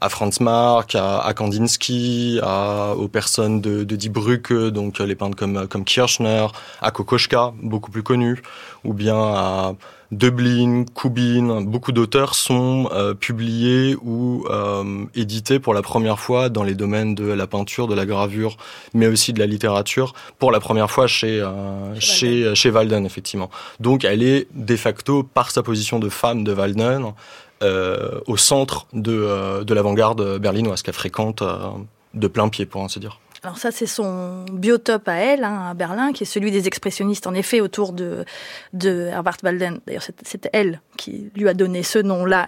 à 0.00 0.08
Franz 0.08 0.42
Marc, 0.42 0.94
à, 0.94 1.32
Kandinsky, 1.34 2.40
à, 2.42 2.94
aux 2.96 3.08
personnes 3.08 3.60
de, 3.60 3.84
de 3.84 3.96
Die 3.96 4.08
Brücke, 4.08 4.52
donc 4.52 4.98
les 4.98 5.14
peintres 5.14 5.36
comme, 5.36 5.66
comme 5.68 5.84
Kirchner, 5.84 6.46
à 6.80 6.90
Kokoschka, 6.90 7.52
beaucoup 7.62 7.90
plus 7.90 8.02
connu, 8.02 8.42
ou 8.84 8.92
bien 8.92 9.16
à 9.18 9.74
Dublin, 10.12 10.86
Kubin, 10.92 11.60
beaucoup 11.60 11.92
d'auteurs 11.92 12.34
sont 12.34 12.88
euh, 12.92 13.14
publiés 13.14 13.96
ou 14.02 14.44
euh, 14.50 15.04
édités 15.14 15.60
pour 15.60 15.72
la 15.72 15.82
première 15.82 16.18
fois 16.18 16.48
dans 16.48 16.64
les 16.64 16.74
domaines 16.74 17.14
de 17.14 17.26
la 17.26 17.46
peinture, 17.46 17.86
de 17.86 17.94
la 17.94 18.06
gravure, 18.06 18.56
mais 18.92 19.06
aussi 19.06 19.32
de 19.32 19.38
la 19.38 19.46
littérature, 19.46 20.14
pour 20.40 20.50
la 20.50 20.58
première 20.58 20.90
fois 20.90 21.06
chez 21.06 21.40
euh, 21.40 21.94
chez, 22.00 22.52
chez 22.56 22.70
Walden 22.70 23.06
effectivement. 23.06 23.50
Donc 23.78 24.04
elle 24.04 24.24
est 24.24 24.48
de 24.52 24.76
facto 24.76 25.22
par 25.22 25.52
sa 25.52 25.62
position 25.62 26.00
de 26.00 26.08
femme 26.08 26.42
de 26.42 26.52
Walden 26.52 27.12
euh, 27.62 28.20
au 28.26 28.38
centre 28.38 28.86
de, 28.94 29.12
euh, 29.12 29.64
de 29.64 29.74
l'avant-garde 29.74 30.38
berlinoise 30.38 30.80
qu'elle 30.80 30.94
fréquente 30.94 31.42
euh, 31.42 31.58
de 32.14 32.26
plein 32.26 32.48
pied, 32.48 32.64
pour 32.64 32.82
ainsi 32.82 33.00
dire. 33.00 33.20
Alors 33.42 33.58
ça, 33.58 33.70
c'est 33.70 33.86
son 33.86 34.46
biotope 34.50 35.06
à 35.08 35.16
elle, 35.16 35.44
hein, 35.44 35.68
à 35.70 35.74
Berlin, 35.74 36.12
qui 36.12 36.22
est 36.22 36.26
celui 36.26 36.50
des 36.50 36.66
expressionnistes, 36.66 37.26
en 37.26 37.34
effet, 37.34 37.60
autour 37.60 37.92
de, 37.92 38.24
de 38.72 39.08
Herbert 39.12 39.36
Walden. 39.42 39.80
D'ailleurs, 39.86 40.04
c'est 40.22 40.48
elle 40.54 40.80
qui 40.96 41.30
lui 41.36 41.50
a 41.50 41.54
donné 41.54 41.82
ce 41.82 41.98
nom-là 41.98 42.46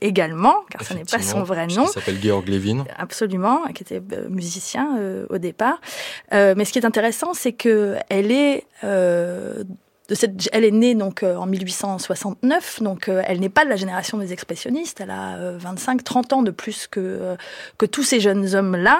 également, 0.00 0.56
car 0.68 0.82
ce 0.82 0.94
n'est 0.94 1.04
pas 1.04 1.20
son 1.20 1.42
vrai 1.44 1.68
nom. 1.68 1.86
Il 1.86 1.92
s'appelle 1.92 2.20
Georg 2.22 2.48
Levin. 2.48 2.84
Absolument, 2.96 3.64
qui 3.74 3.82
était 3.82 4.02
musicien 4.28 4.98
au 5.30 5.38
départ. 5.38 5.80
mais 6.32 6.64
ce 6.64 6.72
qui 6.72 6.78
est 6.78 6.86
intéressant, 6.86 7.34
c'est 7.34 7.52
que 7.52 7.96
elle 8.08 8.30
est 8.30 8.66
de 10.10 10.14
cette. 10.14 10.50
Elle 10.52 10.64
est 10.64 10.70
née 10.70 10.94
donc 10.94 11.22
en 11.22 11.46
1869, 11.46 12.82
donc 12.82 13.08
elle 13.08 13.40
n'est 13.40 13.48
pas 13.48 13.64
de 13.64 13.70
la 13.70 13.76
génération 13.76 14.18
des 14.18 14.32
expressionnistes. 14.32 15.00
Elle 15.00 15.10
a 15.10 15.36
25, 15.56 16.04
30 16.04 16.32
ans 16.34 16.42
de 16.42 16.50
plus 16.50 16.86
que 16.86 17.36
que 17.78 17.86
tous 17.86 18.02
ces 18.02 18.20
jeunes 18.20 18.54
hommes 18.54 18.76
là. 18.76 18.98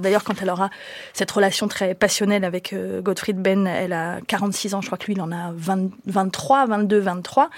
D'ailleurs, 0.00 0.24
quand 0.24 0.40
elle 0.40 0.50
aura 0.50 0.70
cette 1.12 1.30
relation 1.30 1.68
très 1.68 1.94
passionnelle 1.94 2.44
avec 2.44 2.74
Gottfried 3.02 3.36
Benn, 3.36 3.66
elle 3.66 3.92
a 3.92 4.20
46 4.26 4.74
ans, 4.74 4.80
je 4.80 4.86
crois 4.86 4.98
que 4.98 5.06
lui 5.06 5.12
il 5.12 5.20
en 5.20 5.32
a 5.32 5.52
23, 6.06 6.66
22, 6.66 6.98
23. 6.98 7.50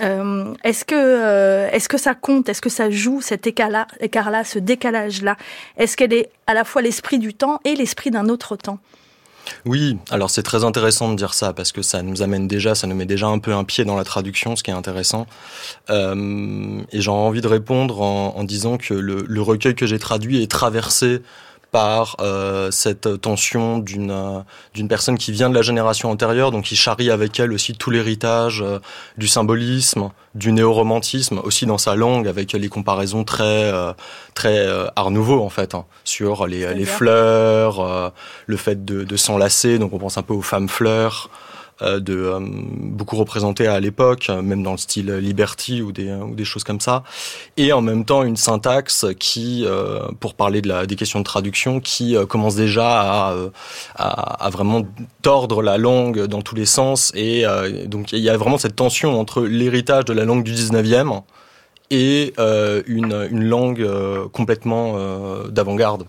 Euh, 0.00 0.54
est-ce 0.62 0.84
que 0.84 0.94
euh, 0.94 1.68
est-ce 1.72 1.88
que 1.88 1.98
ça 1.98 2.14
compte? 2.14 2.48
Est-ce 2.48 2.60
que 2.60 2.68
ça 2.68 2.90
joue 2.90 3.20
cet 3.20 3.46
écart-là, 3.46 3.86
ce 4.44 4.58
décalage-là? 4.58 5.36
Est-ce 5.76 5.96
qu'elle 5.96 6.12
est 6.12 6.30
à 6.46 6.54
la 6.54 6.64
fois 6.64 6.82
l'esprit 6.82 7.18
du 7.18 7.34
temps 7.34 7.60
et 7.64 7.74
l'esprit 7.74 8.10
d'un 8.10 8.28
autre 8.28 8.56
temps? 8.56 8.78
Oui, 9.64 9.98
alors 10.10 10.30
c'est 10.30 10.42
très 10.42 10.64
intéressant 10.64 11.10
de 11.10 11.16
dire 11.16 11.34
ça 11.34 11.52
parce 11.52 11.72
que 11.72 11.82
ça 11.82 12.02
nous 12.02 12.22
amène 12.22 12.48
déjà, 12.48 12.74
ça 12.74 12.86
nous 12.86 12.94
met 12.94 13.06
déjà 13.06 13.26
un 13.26 13.38
peu 13.38 13.52
un 13.52 13.64
pied 13.64 13.84
dans 13.84 13.96
la 13.96 14.04
traduction, 14.04 14.56
ce 14.56 14.62
qui 14.62 14.70
est 14.70 14.74
intéressant. 14.74 15.26
Euh, 15.90 16.80
et 16.92 17.00
j'ai 17.00 17.10
envie 17.10 17.40
de 17.40 17.48
répondre 17.48 18.00
en, 18.00 18.44
disant 18.44 18.78
que 18.78 18.94
le, 18.94 19.24
le 19.26 19.42
recueil 19.42 19.74
que 19.74 19.86
j'ai 19.86 19.98
traduit 19.98 20.42
est 20.42 20.50
traversé 20.50 21.22
par 21.70 22.16
euh, 22.20 22.70
cette 22.70 23.20
tension 23.20 23.78
d'une 23.78 24.10
euh, 24.10 24.40
d'une 24.74 24.88
personne 24.88 25.18
qui 25.18 25.32
vient 25.32 25.50
de 25.50 25.54
la 25.54 25.62
génération 25.62 26.10
antérieure, 26.10 26.50
donc 26.50 26.64
qui 26.64 26.76
charrie 26.76 27.10
avec 27.10 27.38
elle 27.40 27.52
aussi 27.52 27.74
tout 27.74 27.90
l'héritage 27.90 28.62
euh, 28.62 28.78
du 29.18 29.28
symbolisme, 29.28 30.10
du 30.34 30.52
néo-romantisme, 30.52 31.40
aussi 31.44 31.66
dans 31.66 31.78
sa 31.78 31.94
langue, 31.94 32.26
avec 32.26 32.52
les 32.52 32.68
comparaisons 32.68 33.24
très 33.24 33.72
très 34.34 34.66
art 34.96 35.10
nouveau 35.10 35.42
en 35.42 35.48
fait, 35.48 35.74
hein, 35.74 35.84
sur 36.04 36.46
les, 36.46 36.74
les 36.74 36.84
fleurs, 36.84 38.12
le 38.46 38.56
fait 38.56 38.84
de, 38.84 39.04
de 39.04 39.16
s'enlacer, 39.16 39.78
donc 39.78 39.92
on 39.92 39.98
pense 39.98 40.16
un 40.16 40.22
peu 40.22 40.34
aux 40.34 40.42
femmes 40.42 40.68
fleurs. 40.68 41.30
Euh, 41.80 42.00
de 42.00 42.14
euh, 42.14 42.40
beaucoup 42.40 43.14
représenté 43.14 43.68
à 43.68 43.78
l'époque, 43.78 44.30
même 44.42 44.64
dans 44.64 44.72
le 44.72 44.78
style 44.78 45.12
Liberty 45.12 45.80
ou 45.80 45.92
des, 45.92 46.12
ou 46.12 46.34
des 46.34 46.44
choses 46.44 46.64
comme 46.64 46.80
ça, 46.80 47.04
et 47.56 47.72
en 47.72 47.82
même 47.82 48.04
temps 48.04 48.24
une 48.24 48.36
syntaxe 48.36 49.06
qui, 49.20 49.64
euh, 49.64 50.00
pour 50.18 50.34
parler 50.34 50.60
de 50.60 50.66
la, 50.66 50.86
des 50.86 50.96
questions 50.96 51.20
de 51.20 51.24
traduction, 51.24 51.78
qui 51.78 52.16
commence 52.28 52.56
déjà 52.56 53.00
à, 53.00 53.36
à, 53.94 54.44
à, 54.44 54.50
vraiment 54.50 54.82
tordre 55.22 55.62
la 55.62 55.78
langue 55.78 56.24
dans 56.26 56.42
tous 56.42 56.56
les 56.56 56.66
sens, 56.66 57.12
et 57.14 57.44
donc 57.86 58.10
il 58.12 58.18
y 58.18 58.28
a 58.28 58.36
vraiment 58.36 58.58
cette 58.58 58.74
tension 58.74 59.18
entre 59.20 59.42
l'héritage 59.42 60.04
de 60.04 60.12
la 60.12 60.24
langue 60.24 60.42
du 60.42 60.52
19e 60.52 61.22
et 61.90 62.34
une, 62.38 63.28
une 63.30 63.44
langue 63.44 63.88
complètement 64.32 64.96
d'avant-garde. 65.48 66.06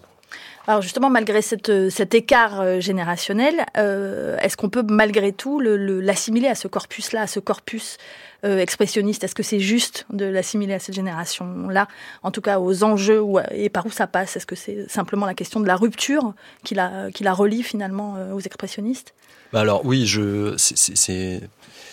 Alors 0.70 0.84
justement, 0.84 1.10
malgré 1.10 1.42
cette, 1.42 1.90
cet 1.90 2.14
écart 2.14 2.62
euh, 2.62 2.80
générationnel, 2.80 3.66
euh, 3.76 4.38
est-ce 4.38 4.56
qu'on 4.56 4.70
peut 4.70 4.84
malgré 4.88 5.32
tout 5.32 5.60
l'assimiler 5.60 6.48
à 6.48 6.54
ce 6.54 6.68
corpus-là, 6.68 7.24
à 7.24 7.28
ce 7.28 7.40
corpus 7.40 7.98
euh, 8.46 8.60
expressionniste? 8.60 9.24
Est-ce 9.24 9.34
que 9.34 9.42
c'est 9.42 9.60
juste 9.60 10.06
de 10.12 10.26
l'assimiler 10.26 10.76
à 10.76 10.80
cette 10.80 10.94
génération-là? 10.94 11.88
En 12.22 12.30
tout 12.30 12.42
cas, 12.42 12.60
aux 12.60 12.84
enjeux 12.84 13.24
et 13.50 13.70
par 13.70 13.88
où 13.88 13.90
ça 13.90 14.06
passe? 14.06 14.38
Est-ce 14.38 14.46
que 14.46 14.54
c'est 14.54 14.88
simplement 14.88 15.26
la 15.26 15.34
question 15.34 15.60
de 15.60 15.66
la 15.66 15.76
rupture 15.76 16.36
qui 16.64 16.76
la, 16.76 17.10
qui 17.12 17.24
la 17.24 17.34
relie 17.34 17.64
finalement 17.64 18.18
aux 18.32 18.42
expressionnistes? 18.42 19.16
Bah 19.52 19.62
Alors 19.62 19.84
oui, 19.86 20.06
je, 20.06 20.54
c'est 20.58 21.42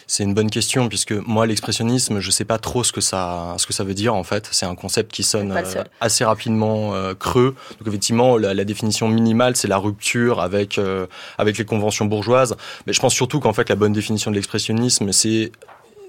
c'est 0.06 0.22
une 0.22 0.34
bonne 0.34 0.50
question 0.50 0.88
puisque 0.88 1.12
moi 1.12 1.46
l'expressionnisme, 1.46 2.20
je 2.20 2.30
sais 2.30 2.44
pas 2.44 2.58
trop 2.58 2.84
ce 2.84 2.92
que 2.92 3.00
ça 3.00 3.54
ce 3.58 3.66
que 3.66 3.72
ça 3.72 3.82
veut 3.82 3.94
dire 3.94 4.14
en 4.14 4.22
fait. 4.22 4.48
C'est 4.52 4.66
un 4.66 4.76
concept 4.76 5.12
qui 5.12 5.24
sonne 5.24 5.52
euh, 5.52 5.84
assez 6.00 6.24
rapidement 6.24 6.94
euh, 6.94 7.14
creux. 7.14 7.56
Donc 7.78 7.88
effectivement, 7.88 8.36
la, 8.36 8.64
définition 8.64 9.08
minimale, 9.08 9.56
c'est 9.56 9.68
la 9.68 9.78
rupture 9.78 10.40
avec 10.40 10.78
euh, 10.78 11.06
avec 11.38 11.58
les 11.58 11.64
conventions 11.64 12.04
bourgeoises. 12.04 12.56
Mais 12.86 12.92
je 12.92 13.00
pense 13.00 13.14
surtout 13.14 13.40
qu'en 13.40 13.52
fait 13.52 13.68
la 13.68 13.74
bonne 13.74 13.92
définition 13.92 14.30
de 14.30 14.36
l'expressionnisme, 14.36 15.10
c'est 15.10 15.50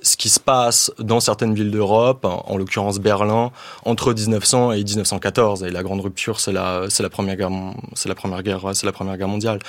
ce 0.04 0.16
qui 0.16 0.30
se 0.30 0.40
passe 0.40 0.92
dans 1.00 1.20
certaines 1.20 1.56
villes 1.56 1.72
d'Europe, 1.72 2.24
en 2.24 2.56
l'occurrence 2.56 3.00
Berlin, 3.00 3.52
entre 3.84 4.14
1900 4.14 4.74
et 4.74 4.84
1914. 4.84 5.64
Et 5.64 5.72
la 5.72 5.82
grande 5.82 6.02
rupture, 6.02 6.40
c'est 6.40 6.52
la, 6.52 6.86
c'est 6.90 7.02
la 7.02 7.10
première 7.10 7.36
guerre, 7.36 7.50
c'est 7.96 8.08
la 8.08 8.16
première 8.16 8.44
guerre, 8.44 8.62
c'est 8.74 8.86
la 8.86 8.92
première 8.92 9.18
guerre 9.18 9.28
mondiale. 9.28 9.60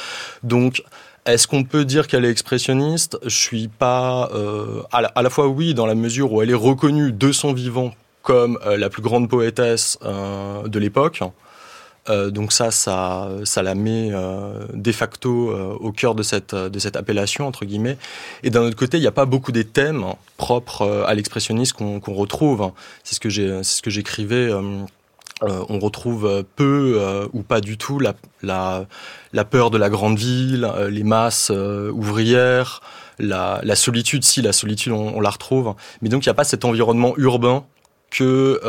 Donc, 0.43 0.83
est-ce 1.27 1.47
qu'on 1.47 1.65
peut 1.65 1.85
dire 1.85 2.07
qu'elle 2.07 2.25
est 2.25 2.31
expressionniste? 2.31 3.19
Je 3.25 3.37
suis 3.37 3.69
pas 3.69 4.31
euh, 4.35 4.83
à, 4.93 5.23
la, 5.23 5.31
fois 5.31 5.49
oui 5.49 5.75
dans 5.75 5.87
la 5.87 5.95
mesure 5.95 6.33
où 6.33 6.43
elle 6.43 6.51
est 6.51 6.55
reconnue 6.55 7.13
de 7.13 7.33
son 7.33 7.53
vivant 7.53 7.95
comme 8.23 8.59
euh, 8.67 8.77
la 8.77 8.89
plus 8.91 9.03
grande 9.03 9.29
poétesse 9.29 9.99
euh, 10.05 10.67
de 10.69 10.79
l'époque. 10.79 11.23
donc 12.09 12.53
ça, 12.53 12.71
ça, 12.71 13.29
ça 13.45 13.63
la 13.63 13.75
met 13.75 14.11
de 14.73 14.93
facto 14.93 15.31
au 15.79 15.93
cœur 15.93 16.15
de 16.15 16.23
cette 16.23 16.55
de 16.55 16.79
cette 16.79 16.97
appellation 16.97 17.47
entre 17.47 17.67
guillemets. 17.67 17.99
Et 18.43 18.49
d'un 18.49 18.63
autre 18.63 18.77
côté, 18.77 18.97
il 18.97 19.03
n'y 19.03 19.07
a 19.07 19.13
pas 19.13 19.27
beaucoup 19.27 19.53
des 19.53 19.67
thèmes 19.67 20.07
propres 20.39 21.05
à 21.07 21.13
l'expressionnisme 21.15 22.01
qu'on 22.01 22.15
retrouve. 22.15 22.73
C'est 23.05 23.15
ce 23.15 23.83
que 23.83 23.91
j'écrivais 23.91 24.51
euh, 25.43 25.65
on 25.69 25.79
retrouve 25.79 26.27
euh, 26.27 26.43
peu 26.57 26.95
euh, 26.97 27.29
ou 27.33 27.43
pas 27.43 27.61
du 27.61 27.79
tout 27.79 28.01
la, 28.01 28.15
la, 28.43 28.87
la, 29.33 29.45
peur 29.45 29.71
de 29.71 29.79
la 29.79 29.89
grande 29.89 30.19
ville, 30.19 30.69
les 30.91 31.05
masses 31.05 31.51
ouvrières, 31.51 32.81
la, 33.19 33.61
la, 33.63 33.77
solitude. 33.77 34.25
Si 34.25 34.43
la 34.43 34.53
solitude, 34.53 34.93
on, 34.93 35.17
on 35.17 35.21
la 35.21 35.31
retrouve, 35.31 35.75
mais 36.03 36.09
donc 36.09 36.25
il 36.25 36.29
n'y 36.29 36.33
a 36.33 36.35
pas 36.35 36.45
cet 36.45 36.65
environnement 36.65 37.15
urbain 37.17 37.65
que 38.11 38.61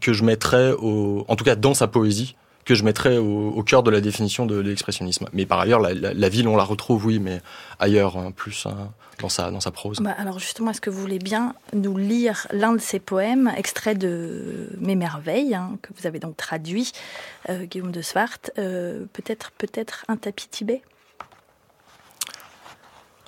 que 0.00 0.12
je 0.12 0.24
mettrais 0.24 0.72
au, 0.78 1.24
en 1.28 1.36
tout 1.36 1.44
cas 1.44 1.56
dans 1.56 1.74
sa 1.74 1.88
poésie, 1.88 2.36
que 2.64 2.74
je 2.74 2.82
mettrais 2.84 3.18
au, 3.18 3.50
au 3.50 3.62
cœur 3.62 3.82
de 3.82 3.90
la 3.90 4.00
définition 4.00 4.46
de 4.46 4.58
l'expressionnisme. 4.58 5.28
Mais 5.32 5.46
par 5.46 5.60
ailleurs, 5.60 5.80
la, 5.80 5.92
la, 5.92 6.28
ville, 6.28 6.48
on 6.48 6.56
la 6.56 6.64
retrouve, 6.64 7.04
oui, 7.06 7.18
mais 7.18 7.40
ailleurs, 7.78 8.16
hein, 8.16 8.32
plus. 8.32 8.66
Hein 8.66 8.90
dans 9.18 9.28
sa, 9.28 9.50
dans 9.50 9.60
sa 9.60 9.70
prose. 9.70 9.98
Bah 10.00 10.14
alors 10.16 10.38
justement, 10.38 10.70
est-ce 10.70 10.80
que 10.80 10.90
vous 10.90 11.00
voulez 11.00 11.18
bien 11.18 11.54
nous 11.72 11.96
lire 11.96 12.46
l'un 12.52 12.72
de 12.72 12.80
ses 12.80 12.98
poèmes, 12.98 13.52
extrait 13.56 13.94
de 13.94 14.70
Mes 14.78 14.96
merveilles, 14.96 15.54
hein, 15.54 15.78
que 15.82 15.90
vous 15.98 16.06
avez 16.06 16.18
donc 16.18 16.36
traduit, 16.36 16.92
euh, 17.48 17.64
Guillaume 17.64 17.92
de 17.92 18.02
Swart, 18.02 18.50
euh, 18.58 19.04
peut-être 19.12 19.52
peut-être 19.52 20.04
un 20.08 20.16
tapis 20.16 20.48
tibet? 20.48 20.82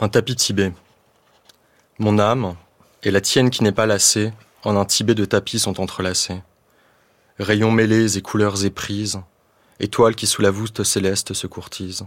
Un 0.01 0.09
tapis 0.09 0.37
tibet. 0.37 0.73
Mon 1.99 2.19
âme 2.19 2.55
et 3.03 3.11
la 3.11 3.21
tienne 3.21 3.51
qui 3.51 3.63
n'est 3.63 3.73
pas 3.73 3.87
lassée, 3.87 4.33
en 4.65 4.77
un 4.77 4.85
tibet 4.85 5.15
de 5.15 5.25
tapis 5.25 5.59
sont 5.59 5.81
entrelacés. 5.81 6.43
Rayons 7.39 7.71
mêlés 7.71 8.17
et 8.17 8.23
couleurs 8.23 8.65
éprises, 8.65 9.21
étoiles 9.79 10.15
qui 10.15 10.27
sous 10.27 10.41
la 10.41 10.51
voûte 10.51 10.83
céleste 10.83 11.35
se 11.35 11.47
courtisent. 11.47 12.07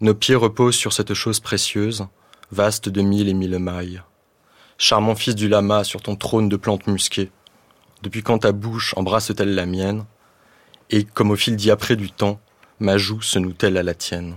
Nos 0.00 0.14
pieds 0.14 0.34
reposent 0.34 0.76
sur 0.76 0.92
cette 0.92 1.14
chose 1.14 1.40
précieuse, 1.40 2.06
vaste 2.50 2.88
de 2.88 3.02
mille 3.02 3.28
et 3.28 3.34
mille 3.34 3.58
mailles. 3.58 4.02
Charmant 4.78 5.14
fils 5.14 5.34
du 5.34 5.48
lama 5.48 5.84
sur 5.84 6.00
ton 6.00 6.16
trône 6.16 6.48
de 6.48 6.56
plantes 6.56 6.86
musquées, 6.86 7.30
depuis 8.02 8.22
quand 8.22 8.40
ta 8.40 8.52
bouche 8.52 8.94
embrasse-t-elle 8.96 9.54
la 9.54 9.66
mienne? 9.66 10.04
Et 10.90 11.04
comme 11.04 11.30
au 11.30 11.36
fil 11.36 11.56
diapré 11.56 11.96
du 11.96 12.10
temps, 12.10 12.38
ma 12.78 12.98
joue 12.98 13.22
se 13.22 13.38
noue-t-elle 13.38 13.78
à 13.78 13.82
la 13.82 13.94
tienne? 13.94 14.36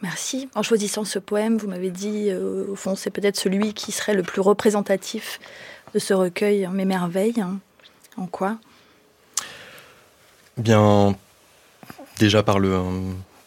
Merci. 0.00 0.48
En 0.54 0.62
choisissant 0.62 1.04
ce 1.04 1.18
poème, 1.18 1.58
vous 1.58 1.68
m'avez 1.68 1.90
dit, 1.90 2.30
euh, 2.30 2.66
au 2.68 2.74
fond, 2.74 2.96
c'est 2.96 3.10
peut-être 3.10 3.38
celui 3.38 3.74
qui 3.74 3.92
serait 3.92 4.14
le 4.14 4.22
plus 4.22 4.40
représentatif 4.40 5.40
de 5.92 5.98
ce 5.98 6.14
recueil, 6.14 6.68
Mes 6.72 6.84
merveilles. 6.84 7.44
En 8.18 8.26
quoi? 8.26 8.56
Bien, 10.56 11.14
déjà 12.18 12.42
par 12.42 12.58
le, 12.58 12.82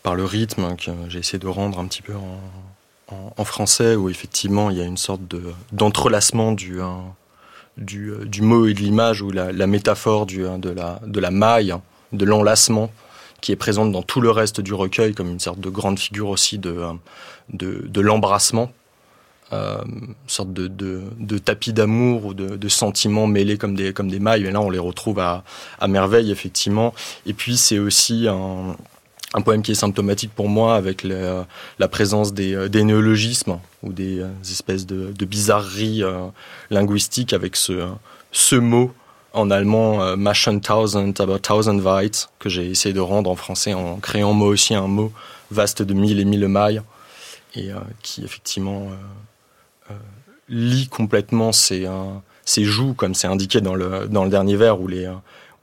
rythme 0.06 0.76
que 0.78 0.92
j'ai 1.10 1.20
essayé 1.20 1.40
de 1.40 1.48
rendre 1.48 1.78
un 1.80 1.88
petit 1.88 2.02
peu 2.02 2.14
en, 2.16 3.44
français 3.44 3.96
où 3.96 4.10
effectivement 4.10 4.70
il 4.70 4.78
y 4.78 4.82
a 4.82 4.86
une 4.86 4.96
sorte 4.96 5.28
de 5.28 5.44
d'entrelacement 5.74 6.54
du, 6.54 6.80
du, 7.76 8.14
du 8.26 8.42
mot 8.42 8.68
et 8.68 8.74
de 8.74 8.80
l'image 8.80 9.22
ou 9.22 9.32
la, 9.32 9.68
métaphore 9.68 10.26
du, 10.26 10.44
de, 10.58 10.70
la, 11.20 11.32
maille, 11.32 11.76
de 12.14 12.24
l'enlacement 12.24 12.90
qui 13.42 13.52
est 13.52 13.58
présente 13.58 13.92
dans 13.92 14.04
tout 14.04 14.22
le 14.22 14.32
reste 14.32 14.62
du 14.62 14.74
recueil 14.74 15.14
comme 15.14 15.30
une 15.30 15.42
sorte 15.42 15.60
de 15.60 15.70
grande 15.70 16.00
figure 16.00 16.30
aussi 16.30 16.60
de 16.60 18.00
l'embrassement. 18.00 18.72
Euh, 19.54 19.82
sorte 20.28 20.54
de, 20.54 20.68
de, 20.68 21.02
de 21.20 21.38
tapis 21.38 21.74
d'amour 21.74 22.26
ou 22.26 22.34
de, 22.34 22.56
de, 22.56 22.70
sentiments 22.70 23.28
mêlés 23.28 23.58
comme 23.58 23.76
des, 23.76 23.92
comme 23.92 24.10
des 24.10 24.22
mailles. 24.22 24.46
Et 24.46 24.52
là, 24.52 24.62
on 24.62 24.70
les 24.70 24.80
retrouve 24.80 25.20
à, 25.20 25.44
à 25.78 25.90
merveille, 25.90 26.32
effectivement. 26.32 26.94
Et 27.26 27.34
puis, 27.34 27.58
c'est 27.58 27.78
aussi 27.78 28.30
un, 28.30 28.78
un 29.34 29.42
poème 29.42 29.62
qui 29.62 29.72
est 29.72 29.76
symptomatique 29.76 30.32
pour 30.34 30.50
moi 30.50 30.76
avec 30.76 31.04
la 31.04 31.88
présence 31.88 32.34
des, 32.34 32.54
euh, 32.54 32.70
des, 32.70 32.84
néologismes 32.84 33.60
ou 33.84 33.94
des, 33.94 34.20
euh, 34.20 34.30
espèces 34.44 34.86
de, 34.86 35.26
bizarreries 35.26 36.04
euh, 36.04 36.28
linguistiques 36.70 37.34
avec 37.34 37.56
ce, 37.56 37.88
ce 38.32 38.56
mot 38.56 38.92
en 39.34 39.50
allemand 39.50 40.02
euh, 40.02 40.16
Maschentausend, 40.18 41.14
aber 41.20 41.40
Tausendweit, 41.40 42.28
que 42.40 42.50
j'ai 42.50 42.70
essayé 42.70 42.94
de 42.94 43.00
rendre 43.00 43.30
en 43.30 43.36
français 43.36 43.74
en 43.74 43.98
créant 43.98 44.34
moi 44.34 44.50
aussi 44.50 44.76
un 44.76 44.88
mot 44.88 45.12
vaste 45.50 45.82
de 45.82 45.94
mille 45.94 46.20
et 46.20 46.26
mille 46.26 46.48
mailles 46.48 46.82
et 47.56 47.72
qui 48.02 48.24
effectivement 48.24 48.88
lit 50.52 50.88
complètement 50.88 51.52
ses, 51.52 51.88
ses 52.46 52.64
joues 52.64 52.94
comme 52.94 53.16
c'est 53.16 53.28
indiqué 53.28 53.62
dans 53.62 53.74
le, 53.74 54.08
dans 54.08 54.24
le 54.24 54.30
dernier 54.30 54.56
vers 54.56 54.80
où 54.80 54.88
les, 54.88 55.10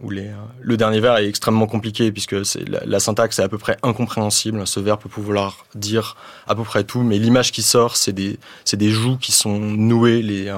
où 0.01 0.11
les, 0.11 0.31
le 0.61 0.77
dernier 0.77 1.01
vers 1.01 1.17
est 1.19 1.29
extrêmement 1.29 1.67
compliqué 1.67 2.11
puisque 2.11 2.37
la, 2.67 3.01
syntaxe 3.01 3.39
est 3.39 3.43
à 3.43 3.49
peu 3.49 3.59
près 3.59 3.77
incompréhensible. 3.83 4.67
Ce 4.67 4.81
vers 4.81 4.99
peut 4.99 5.09
pouvoir 5.09 5.67
dire 5.75 6.17
à 6.47 6.55
peu 6.55 6.63
près 6.63 6.85
tout, 6.85 7.03
mais 7.03 7.19
l'image 7.19 7.53
qui 7.53 7.63
sort, 7.63 7.97
c'est 7.97 8.13
des, 8.13 8.39
des 8.73 8.91
joues 8.91 9.19
qui 9.19 9.33
sont 9.33 9.59
nouées 9.59 10.23
les, 10.23 10.53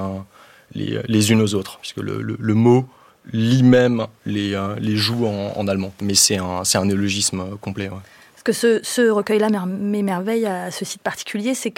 les, 0.73 1.01
les, 1.07 1.31
unes 1.31 1.41
aux 1.41 1.55
autres, 1.55 1.79
puisque 1.79 1.97
le, 1.97 2.21
le, 2.21 2.53
mot 2.53 2.87
lit 3.33 3.63
même 3.63 4.07
les, 4.25 4.59
les 4.79 4.95
joues 4.95 5.25
en, 5.25 5.67
allemand. 5.67 5.93
Mais 6.01 6.15
c'est 6.15 6.37
un, 6.37 6.61
un 6.73 6.85
néologisme 6.85 7.57
complet. 7.59 7.89
Que 8.43 8.51
ce, 8.51 8.79
ce 8.83 9.09
recueil-là 9.09 9.49
m'émerveille 9.65 10.45
à 10.45 10.71
ce 10.71 10.85
site 10.85 11.01
particulier, 11.01 11.53
c'est 11.53 11.73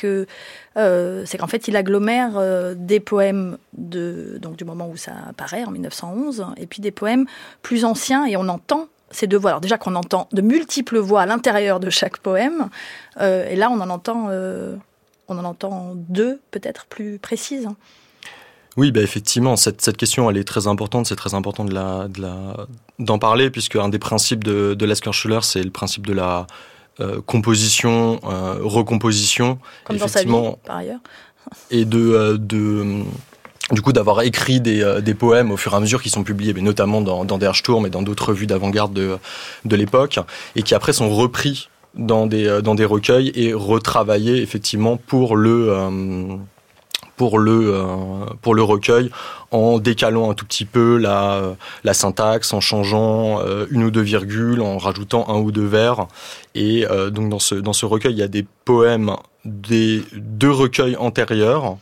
euh, 0.77 1.25
qu'en 1.39 1.47
fait 1.47 1.67
il 1.67 1.75
agglomère 1.75 2.37
euh, 2.37 2.73
des 2.77 2.99
poèmes 2.99 3.57
donc 3.73 4.55
du 4.55 4.65
moment 4.65 4.89
où 4.89 4.97
ça 4.97 5.13
apparaît 5.29 5.63
en 5.65 5.71
1911 5.71 6.45
et 6.57 6.67
puis 6.67 6.81
des 6.81 6.91
poèmes 6.91 7.25
plus 7.61 7.85
anciens 7.85 8.25
et 8.25 8.37
on 8.37 8.47
entend 8.49 8.87
ces 9.11 9.27
deux 9.27 9.37
voix. 9.37 9.51
Alors 9.51 9.61
déjà 9.61 9.77
qu'on 9.77 9.95
entend 9.95 10.27
de 10.31 10.41
multiples 10.41 10.97
voix 10.97 11.21
à 11.21 11.25
l'intérieur 11.25 11.79
de 11.79 11.89
chaque 11.89 12.17
poème 12.17 12.69
euh, 13.19 13.47
et 13.47 13.55
là 13.55 13.69
on 13.69 13.79
en 13.79 13.89
entend 13.89 14.29
on 15.29 15.37
en 15.37 15.45
entend 15.45 15.93
deux 15.95 16.39
peut-être 16.51 16.85
plus 16.85 17.19
précises. 17.19 17.67
Oui, 18.75 18.91
bah 18.91 19.01
effectivement, 19.01 19.55
cette, 19.55 19.81
cette, 19.81 19.97
question, 19.97 20.29
elle 20.29 20.37
est 20.37 20.43
très 20.43 20.67
importante. 20.67 21.05
C'est 21.05 21.15
très 21.15 21.35
important 21.35 21.63
de 21.63 21.73
la, 21.73 22.07
de 22.07 22.21
la, 22.21 22.67
d'en 22.99 23.19
parler, 23.19 23.49
puisque 23.49 23.75
un 23.75 23.89
des 23.89 23.99
principes 23.99 24.43
de, 24.43 24.73
de 24.73 25.11
Schuller, 25.11 25.39
c'est 25.43 25.61
le 25.61 25.69
principe 25.69 26.07
de 26.07 26.13
la 26.13 26.47
euh, 26.99 27.21
composition, 27.21 28.19
euh, 28.23 28.57
recomposition. 28.61 29.59
Comme 29.83 29.97
dans 29.97 30.07
sa 30.07 30.23
vie, 30.23 30.31
par 30.65 30.77
ailleurs. 30.77 30.99
Et 31.71 31.85
de, 31.85 31.99
euh, 31.99 32.37
de 32.37 33.03
du 33.71 33.81
coup, 33.81 33.93
d'avoir 33.93 34.21
écrit 34.21 34.59
des, 34.59 34.81
euh, 34.81 35.01
des, 35.01 35.13
poèmes 35.13 35.51
au 35.51 35.57
fur 35.57 35.73
et 35.73 35.75
à 35.75 35.79
mesure 35.79 36.01
qui 36.01 36.09
sont 36.09 36.23
publiés, 36.23 36.53
mais 36.53 36.61
notamment 36.61 37.01
dans, 37.01 37.25
dans 37.25 37.37
Der 37.37 37.55
Sturm 37.55 37.85
et 37.85 37.89
dans 37.89 38.01
d'autres 38.01 38.29
revues 38.29 38.47
d'avant-garde 38.47 38.93
de, 38.93 39.17
de 39.65 39.75
l'époque, 39.75 40.19
et 40.55 40.63
qui 40.63 40.73
après 40.73 40.93
sont 40.93 41.09
repris 41.09 41.69
dans 41.95 42.25
des, 42.25 42.61
dans 42.63 42.75
des 42.75 42.85
recueils 42.85 43.31
et 43.35 43.53
retravaillés 43.53 44.41
effectivement 44.41 44.97
pour 44.97 45.35
le 45.35 45.71
pour 47.15 47.39
le, 47.39 47.73
euh, 47.73 47.85
pour 48.41 48.55
le 48.55 48.63
recueil 48.63 49.09
en 49.51 49.79
décalant 49.79 50.31
un 50.31 50.33
tout 50.33 50.45
petit 50.45 50.65
peu 50.65 50.97
la, 50.97 51.55
la 51.83 51.93
syntaxe, 51.93 52.53
en 52.53 52.61
changeant 52.61 53.39
euh, 53.41 53.67
une 53.69 53.83
ou 53.83 53.91
deux 53.91 54.01
virgules, 54.01 54.61
en 54.61 54.77
rajoutant 54.77 55.29
un 55.29 55.39
ou 55.39 55.51
deux 55.51 55.65
vers. 55.65 56.07
Et 56.55 56.85
euh, 56.89 57.09
donc 57.09 57.29
dans 57.29 57.39
ce, 57.39 57.55
dans 57.55 57.73
ce 57.73 57.85
recueil, 57.85 58.13
il 58.13 58.19
y 58.19 58.23
a 58.23 58.27
des 58.27 58.45
poèmes 58.65 59.15
des 59.45 60.01
deux 60.15 60.51
recueils 60.51 60.95
antérieurs 60.95 61.77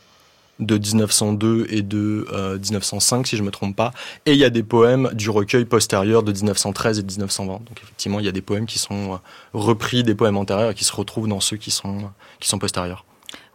de 0.58 0.76
1902 0.76 1.66
et 1.70 1.82
de 1.82 2.26
1905 2.32 3.26
si 3.26 3.36
je 3.36 3.42
me 3.42 3.50
trompe 3.50 3.74
pas. 3.74 3.92
Et 4.26 4.32
il 4.32 4.38
y 4.38 4.44
a 4.44 4.50
des 4.50 4.62
poèmes 4.62 5.10
du 5.14 5.30
recueil 5.30 5.64
postérieur 5.64 6.22
de 6.22 6.32
1913 6.32 6.98
et 6.98 7.02
de 7.02 7.08
1920 7.08 7.52
donc 7.52 7.80
effectivement 7.82 8.20
il 8.20 8.26
y 8.26 8.28
a 8.28 8.32
des 8.32 8.42
poèmes 8.42 8.66
qui 8.66 8.78
sont 8.78 9.18
repris 9.54 10.02
des 10.02 10.14
poèmes 10.14 10.36
antérieurs 10.36 10.70
et 10.70 10.74
qui 10.74 10.84
se 10.84 10.94
retrouvent 10.94 11.26
dans 11.26 11.40
ceux 11.40 11.56
qui 11.56 11.70
sont 11.70 12.10
qui 12.38 12.48
sont 12.48 12.58
postérieurs 12.58 13.04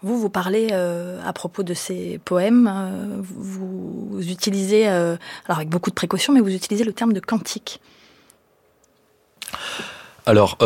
vous, 0.03 0.19
vous 0.19 0.29
parlez 0.29 0.69
euh, 0.71 1.19
à 1.25 1.33
propos 1.33 1.63
de 1.63 1.73
ces 1.73 2.19
poèmes, 2.23 2.71
euh, 2.71 3.17
vous, 3.21 4.19
utilisez, 4.21 4.87
euh, 4.87 5.17
alors 5.45 5.57
avec 5.57 5.69
beaucoup 5.69 5.89
de 5.89 5.95
précautions, 5.95 6.33
mais 6.33 6.39
vous 6.39 6.53
utilisez 6.53 6.83
le 6.83 6.93
terme 6.93 7.13
de 7.13 7.19
cantique. 7.19 7.81
Alors 10.25 10.57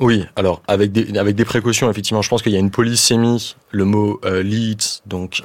oui, 0.00 0.24
alors 0.36 0.62
avec 0.68 0.90
des 0.90 1.18
avec 1.18 1.36
des 1.36 1.44
précautions 1.44 1.90
effectivement, 1.90 2.22
je 2.22 2.30
pense 2.30 2.40
qu'il 2.40 2.52
y 2.52 2.56
a 2.56 2.58
une 2.58 2.70
polysémie. 2.70 3.54
Le 3.70 3.84
mot 3.84 4.18
leads, 4.24 5.02
donc 5.04 5.42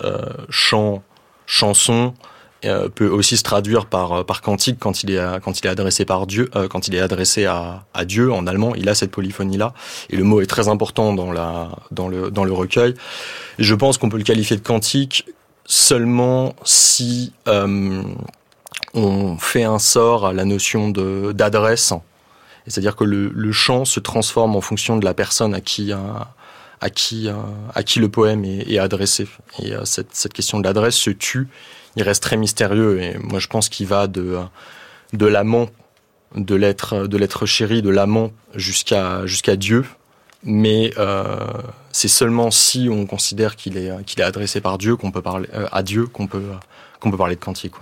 chant, 0.50 1.04
chanson, 1.46 2.14
peut 2.62 3.08
aussi 3.08 3.38
se 3.38 3.44
traduire 3.44 3.88
par 3.88 4.12
euh, 4.14 4.24
par 4.24 4.42
cantique 4.42 4.78
quand 4.80 5.04
il 5.04 5.12
est 5.12 5.42
quand 5.44 5.60
il 5.60 5.66
est 5.66 5.70
adressé 5.70 6.06
par 6.06 6.28
Dieu 6.28 6.50
euh, 6.56 6.68
quand 6.68 6.88
il 6.88 6.96
est 6.96 7.00
adressé 7.00 7.46
à, 7.46 7.86
à 7.94 8.06
Dieu 8.06 8.32
en 8.32 8.46
allemand. 8.46 8.76
Il 8.76 8.88
a 8.90 8.96
cette 8.96 9.12
polyphonie 9.12 9.58
là 9.58 9.74
et 10.10 10.16
le 10.16 10.24
mot 10.24 10.42
est 10.42 10.46
très 10.46 10.68
important 10.68 11.14
dans 11.14 11.32
la 11.32 11.70
dans 11.92 12.08
le 12.08 12.30
dans 12.30 12.44
le 12.44 12.54
recueil. 12.54 12.94
Je 13.58 13.76
pense 13.76 13.98
qu'on 13.98 14.10
peut 14.10 14.18
le 14.18 14.24
qualifier 14.24 14.56
de 14.56 14.62
cantique 14.62 15.26
seulement 15.66 16.54
si 16.64 17.34
on 18.94 19.38
fait 19.38 19.64
un 19.64 19.80
sort 19.80 20.26
à 20.26 20.34
la 20.34 20.46
notion 20.46 20.90
de 20.90 21.32
d'adresse. 21.32 21.94
C'est-à-dire 22.68 22.96
que 22.96 23.04
le, 23.04 23.30
le 23.30 23.52
chant 23.52 23.86
se 23.86 24.00
transforme 24.00 24.56
en 24.56 24.62
fonction 24.62 24.98
de 24.98 25.06
la 25.06 25.14
personne 25.16 25.56
à 25.56 25.62
qui 25.62 25.92
à 25.94 26.90
qui 26.90 27.28
à 27.74 27.84
qui 27.84 28.00
le 28.00 28.10
poème 28.10 28.46
est, 28.46 28.72
est 28.72 28.80
adressé. 28.80 29.28
Et 29.64 29.74
cette, 29.86 30.14
cette 30.14 30.34
question 30.34 30.60
de 30.60 30.64
l'adresse 30.66 30.96
se 30.96 31.10
tue 31.10 31.48
il 31.96 32.04
reste 32.04 32.24
très 32.24 32.38
mystérieux. 32.38 33.02
Et 33.02 33.18
moi, 33.18 33.40
je 33.40 33.48
pense 33.48 33.70
qu'il 33.70 33.88
va 33.88 34.08
de, 34.08 34.38
l'amant, 35.14 35.68
de 36.36 36.56
l'être, 36.56 37.46
chéri, 37.46 37.82
de 37.82 37.90
l'amant 37.90 38.32
jusqu'à, 38.56 39.26
Dieu. 39.56 39.86
Mais 40.44 40.92
euh, 40.98 41.38
c'est 41.92 42.08
seulement 42.08 42.50
si 42.50 42.90
on 42.92 43.06
considère 43.06 43.56
qu'il 43.56 43.78
est, 43.78 43.92
qu'il 44.06 44.22
est 44.22 44.24
adressé 44.24 44.60
par 44.60 44.80
Dieu 44.80 44.96
qu'on 44.96 45.12
peut 45.12 45.22
parler 45.22 45.48
euh, 45.54 45.68
à 45.72 45.84
Dieu 45.84 46.08
qu'on 46.08 46.26
peut, 46.26 46.42
qu'on 47.00 47.12
peut 47.12 47.18
parler 47.18 47.36
de 47.36 47.42
cantique. 47.42 47.74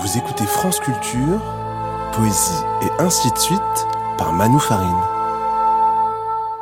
Vous 0.00 0.16
écoutez 0.16 0.44
France 0.44 0.80
Culture, 0.80 1.40
poésie 2.14 2.64
et 2.82 3.02
ainsi 3.02 3.30
de 3.30 3.38
suite 3.38 3.60
par 4.16 4.32
Manou 4.32 4.58
Farine. 4.58 5.17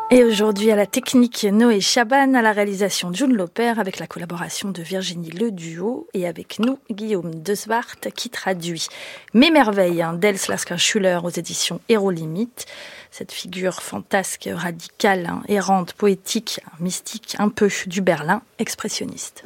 Et 0.09 0.23
aujourd'hui, 0.23 0.71
à 0.71 0.77
la 0.77 0.87
technique 0.87 1.43
Noé 1.43 1.81
Chaban, 1.81 2.35
à 2.35 2.43
la 2.43 2.53
réalisation 2.53 3.13
June 3.13 3.35
Loper, 3.35 3.81
avec 3.81 3.99
la 3.99 4.07
collaboration 4.07 4.71
de 4.71 4.81
Virginie 4.81 5.33
Le 5.33 5.51
Duo, 5.51 6.07
et 6.15 6.29
avec 6.29 6.61
nous, 6.61 6.79
Guillaume 6.93 7.35
Deswart, 7.35 7.99
qui 8.15 8.31
traduit 8.31 8.87
Mes 9.35 9.51
merveilles 9.51 10.03
hein, 10.03 10.13
d'Els 10.13 10.39
Schuller 10.77 11.19
aux 11.25 11.31
éditions 11.31 11.81
Héros 11.89 12.13
Limite. 12.13 12.67
Cette 13.11 13.33
figure 13.33 13.83
fantasque, 13.83 14.49
radicale, 14.53 15.27
hein, 15.27 15.43
errante, 15.49 15.93
poétique, 15.95 16.61
mystique, 16.79 17.35
un 17.41 17.49
peu 17.49 17.69
du 17.89 18.01
Berlin, 18.01 18.43
expressionniste. 18.61 19.45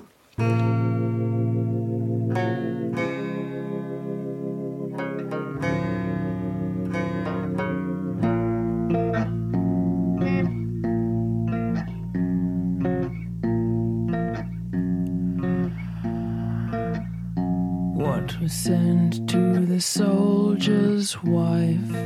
Sent 18.64 19.26
to 19.26 19.64
the 19.64 19.80
soldier's 19.80 21.22
wife 21.22 21.96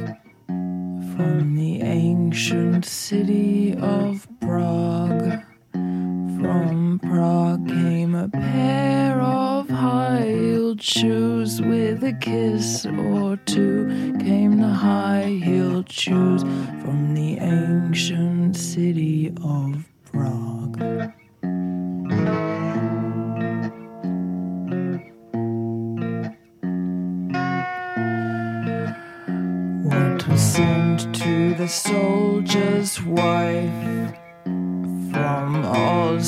from 0.47 1.57
the 1.57 1.83
ancient 1.83 2.85
city 2.85 3.75
of 3.79 4.29
Prague. 4.41 5.43
From 5.73 7.01
Prague 7.03 7.67
came 7.67 8.15
a 8.15 8.29
pair 8.29 9.21
of 9.21 9.69
high 9.69 10.27
heeled 10.27 10.81
shoes 10.81 11.61
with 11.61 12.05
a 12.05 12.13
kiss 12.13 12.87
or 12.87 13.37
two. 13.39 14.15
Came 14.21 14.61
the 14.61 14.69
high 14.69 15.41
heeled 15.43 15.91
shoes 15.91 16.43
from 16.83 17.15
the 17.15 17.39
ancient 17.39 18.55
city 18.55 19.33
of 19.43 19.74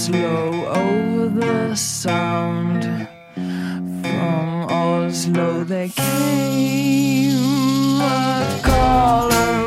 Oslo 0.06 0.66
over 0.68 1.28
the 1.28 1.74
sound. 1.74 3.08
From 3.34 4.66
Oslo 4.70 5.64
they 5.64 5.88
came 5.88 7.32
a 8.00 8.60
caller 8.62 9.65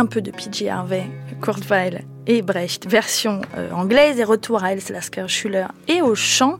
un 0.00 0.06
peu 0.06 0.22
de 0.22 0.30
P.J. 0.30 0.70
Harvey, 0.70 1.04
Kurt 1.42 1.62
Weill 1.68 2.04
et 2.26 2.40
Brecht, 2.40 2.86
version 2.86 3.42
euh, 3.56 3.70
anglaise, 3.70 4.18
et 4.18 4.24
retour 4.24 4.64
à 4.64 4.72
Else 4.72 4.88
Lasker 4.88 5.28
Schuller 5.28 5.66
et 5.88 6.00
au 6.00 6.14
chant. 6.14 6.58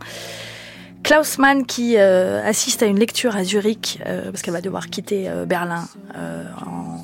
Klaus 1.02 1.38
Mann 1.38 1.64
qui 1.64 1.96
euh, 1.96 2.46
assiste 2.46 2.82
à 2.82 2.86
une 2.86 2.98
lecture 2.98 3.34
à 3.34 3.42
Zurich, 3.42 3.98
euh, 4.04 4.30
parce 4.30 4.42
qu'elle 4.42 4.52
va 4.52 4.60
devoir 4.60 4.88
quitter 4.88 5.30
Berlin 5.46 5.88
en 6.14 6.98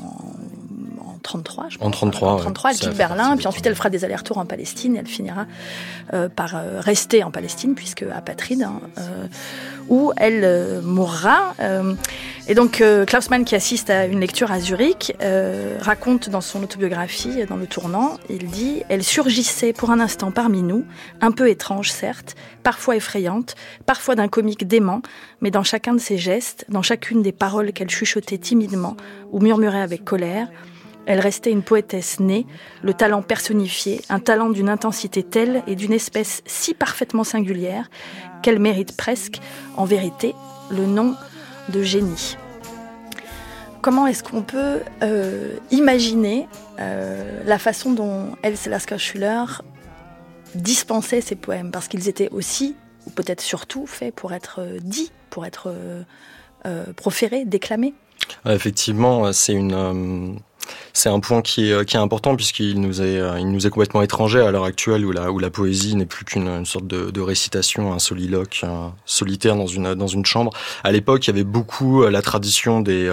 33, 1.23 1.69
je 1.71 1.79
pense. 1.79 1.87
En 1.87 1.91
33, 1.91 2.33
en 2.33 2.37
33 2.37 2.71
elle 2.71 2.77
quitte 2.77 2.97
Berlin, 2.97 3.37
puis 3.39 3.47
ensuite 3.47 3.67
elle 3.67 3.75
fera 3.75 3.89
des 3.89 4.05
allers-retours 4.05 4.37
en 4.37 4.45
Palestine, 4.45 4.97
et 4.97 4.99
elle 4.99 5.07
finira 5.07 5.47
par 6.37 6.55
rester 6.81 7.25
en 7.25 7.31
Palestine, 7.31 7.75
puisque 7.75 8.03
apatride, 8.03 8.63
hein, 8.63 8.81
où 9.89 10.13
elle 10.19 10.83
mourra. 10.83 11.55
Et 12.49 12.55
donc 12.55 12.83
Klaus 13.07 13.31
Mann, 13.31 13.45
qui 13.45 13.55
assiste 13.55 13.91
à 13.91 14.07
une 14.07 14.21
lecture 14.21 14.53
à 14.53 14.61
Zurich, 14.61 15.15
raconte 15.81 16.31
dans 16.31 16.41
son 16.41 16.63
autobiographie, 16.63 17.45
dans 17.49 17.57
le 17.57 17.67
tournant, 17.67 18.19
il 18.31 18.47
dit 18.47 18.83
«Elle 18.89 19.03
surgissait 19.03 19.73
pour 19.73 19.91
un 19.91 20.01
instant 20.01 20.31
parmi 20.31 20.63
nous, 20.63 20.85
un 21.21 21.33
peu 21.33 21.49
étrange 21.49 21.91
certes, 21.91 22.37
parfois 22.63 22.97
effrayante, 22.97 23.57
parfois 23.85 24.15
d'un 24.15 24.29
comique 24.29 24.67
dément, 24.67 25.03
mais 25.41 25.51
dans 25.51 25.65
chacun 25.65 25.95
de 25.95 25.99
ses 25.99 26.19
gestes, 26.19 26.65
dans 26.69 26.83
chacune 26.83 27.23
des 27.23 27.33
paroles 27.33 27.73
qu'elle 27.73 27.91
chuchotait 27.91 28.39
timidement 28.39 28.97
ou 29.33 29.41
murmurait 29.41 29.83
avec 29.83 30.05
colère, 30.05 30.49
elle 31.07 31.21
restait 31.21 31.53
une 31.53 31.63
poétesse 31.63 32.19
née, 32.19 32.47
le 32.83 32.93
talent 32.93 33.23
personnifié, 33.23 34.01
un 34.09 34.19
talent 34.19 34.51
d'une 34.51 34.69
intensité 34.69 35.23
telle 35.23 35.63
et 35.69 35.77
d'une 35.77 35.93
espèce 35.93 36.43
si 36.47 36.75
parfaitement 36.75 37.23
singulière 37.23 37.89
qu'elle 38.43 38.59
mérite 38.59 38.97
presque, 38.97 39.41
en 39.77 39.85
vérité, 39.85 40.35
le 40.71 40.85
nom 40.85 41.15
de 41.69 41.83
génie. 41.83 42.37
Comment 43.83 44.07
est-ce 44.07 44.23
qu'on 44.23 44.43
peut 44.43 44.81
euh, 45.03 45.57
imaginer 45.71 46.49
euh, 46.81 47.43
la 47.45 47.59
façon 47.59 47.93
dont 47.93 48.33
Else 48.43 48.67
Lasker 48.67 48.99
Schuller 48.99 49.45
dispensait 50.55 51.21
ses 51.21 51.37
poèmes? 51.37 51.71
Parce 51.71 51.87
qu'ils 51.87 52.09
étaient 52.09 52.29
aussi, 52.31 52.75
ou 53.07 53.11
peut-être 53.11 53.41
surtout, 53.41 53.87
faits 53.87 54.15
pour 54.15 54.33
être 54.33 54.61
euh, 54.61 54.79
dits, 54.83 55.13
pour 55.31 55.47
être 55.47 55.73
proférés, 56.97 57.45
déclamés. 57.45 57.95
Effectivement, 58.45 59.33
c'est 59.33 59.53
une 59.53 60.41
c'est 60.93 61.09
un 61.09 61.21
point 61.21 61.43
qui 61.43 61.71
est, 61.71 61.73
euh, 61.73 61.85
qui 61.85 61.97
est 61.97 62.01
important 62.01 62.37
puisqu'il 62.37 62.81
nous 62.81 63.03
est, 63.03 63.19
euh, 63.19 63.39
il 63.39 63.51
nous 63.51 63.67
est 63.67 63.71
complètement 63.71 64.03
étranger 64.03 64.41
à 64.41 64.51
l'heure 64.51 64.65
actuelle 64.65 65.05
où 65.05 65.13
la, 65.13 65.31
où 65.31 65.39
la 65.39 65.51
poésie 65.51 65.95
n'est 65.97 66.07
plus 66.07 66.25
qu'une 66.25 66.65
sorte 66.65 66.87
de, 66.87 67.11
de, 67.11 67.21
récitation, 67.21 67.93
un 67.93 67.99
soliloque 67.99 68.61
un 68.63 68.95
solitaire 69.05 69.57
dans 69.57 69.67
une, 69.67 69.95
dans 69.95 70.07
une 70.07 70.25
chambre. 70.25 70.53
À 70.85 70.93
l'époque, 70.93 71.27
il 71.27 71.31
y 71.31 71.35
avait 71.35 71.45
beaucoup 71.45 72.03
euh, 72.03 72.11
la 72.11 72.23
tradition 72.23 72.81
des, 72.81 73.11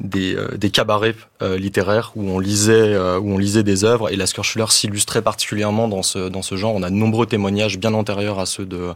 des, 0.00 0.36
des 0.56 0.70
cabarets 0.70 1.14
euh, 1.42 1.58
littéraire 1.58 2.12
où 2.16 2.30
on 2.30 2.38
lisait 2.38 2.94
euh, 2.94 3.18
où 3.18 3.34
on 3.34 3.36
lisait 3.36 3.62
des 3.62 3.84
œuvres 3.84 4.10
et 4.10 4.16
Lasker 4.16 4.42
Schuller 4.42 4.70
s'illustrait 4.70 5.20
particulièrement 5.20 5.86
dans 5.86 6.02
ce 6.02 6.30
dans 6.30 6.40
ce 6.40 6.56
genre. 6.56 6.74
On 6.74 6.82
a 6.82 6.88
de 6.88 6.94
nombreux 6.94 7.26
témoignages 7.26 7.76
bien 7.76 7.92
antérieurs 7.92 8.38
à 8.38 8.46
ceux 8.46 8.64
de 8.64 8.94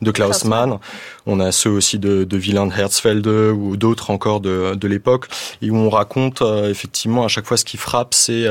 de 0.00 0.10
Klaus 0.10 0.46
Mann. 0.46 0.78
On 1.26 1.38
a 1.38 1.52
ceux 1.52 1.68
aussi 1.68 1.98
de, 1.98 2.24
de 2.24 2.38
Wieland 2.38 2.70
Herzfelde 2.70 3.26
ou 3.26 3.76
d'autres 3.76 4.10
encore 4.10 4.40
de, 4.40 4.74
de 4.74 4.88
l'époque 4.88 5.28
et 5.60 5.68
où 5.68 5.76
on 5.76 5.90
raconte 5.90 6.40
euh, 6.40 6.70
effectivement 6.70 7.26
à 7.26 7.28
chaque 7.28 7.44
fois 7.44 7.58
ce 7.58 7.66
qui 7.66 7.76
frappe, 7.76 8.14
c'est 8.14 8.46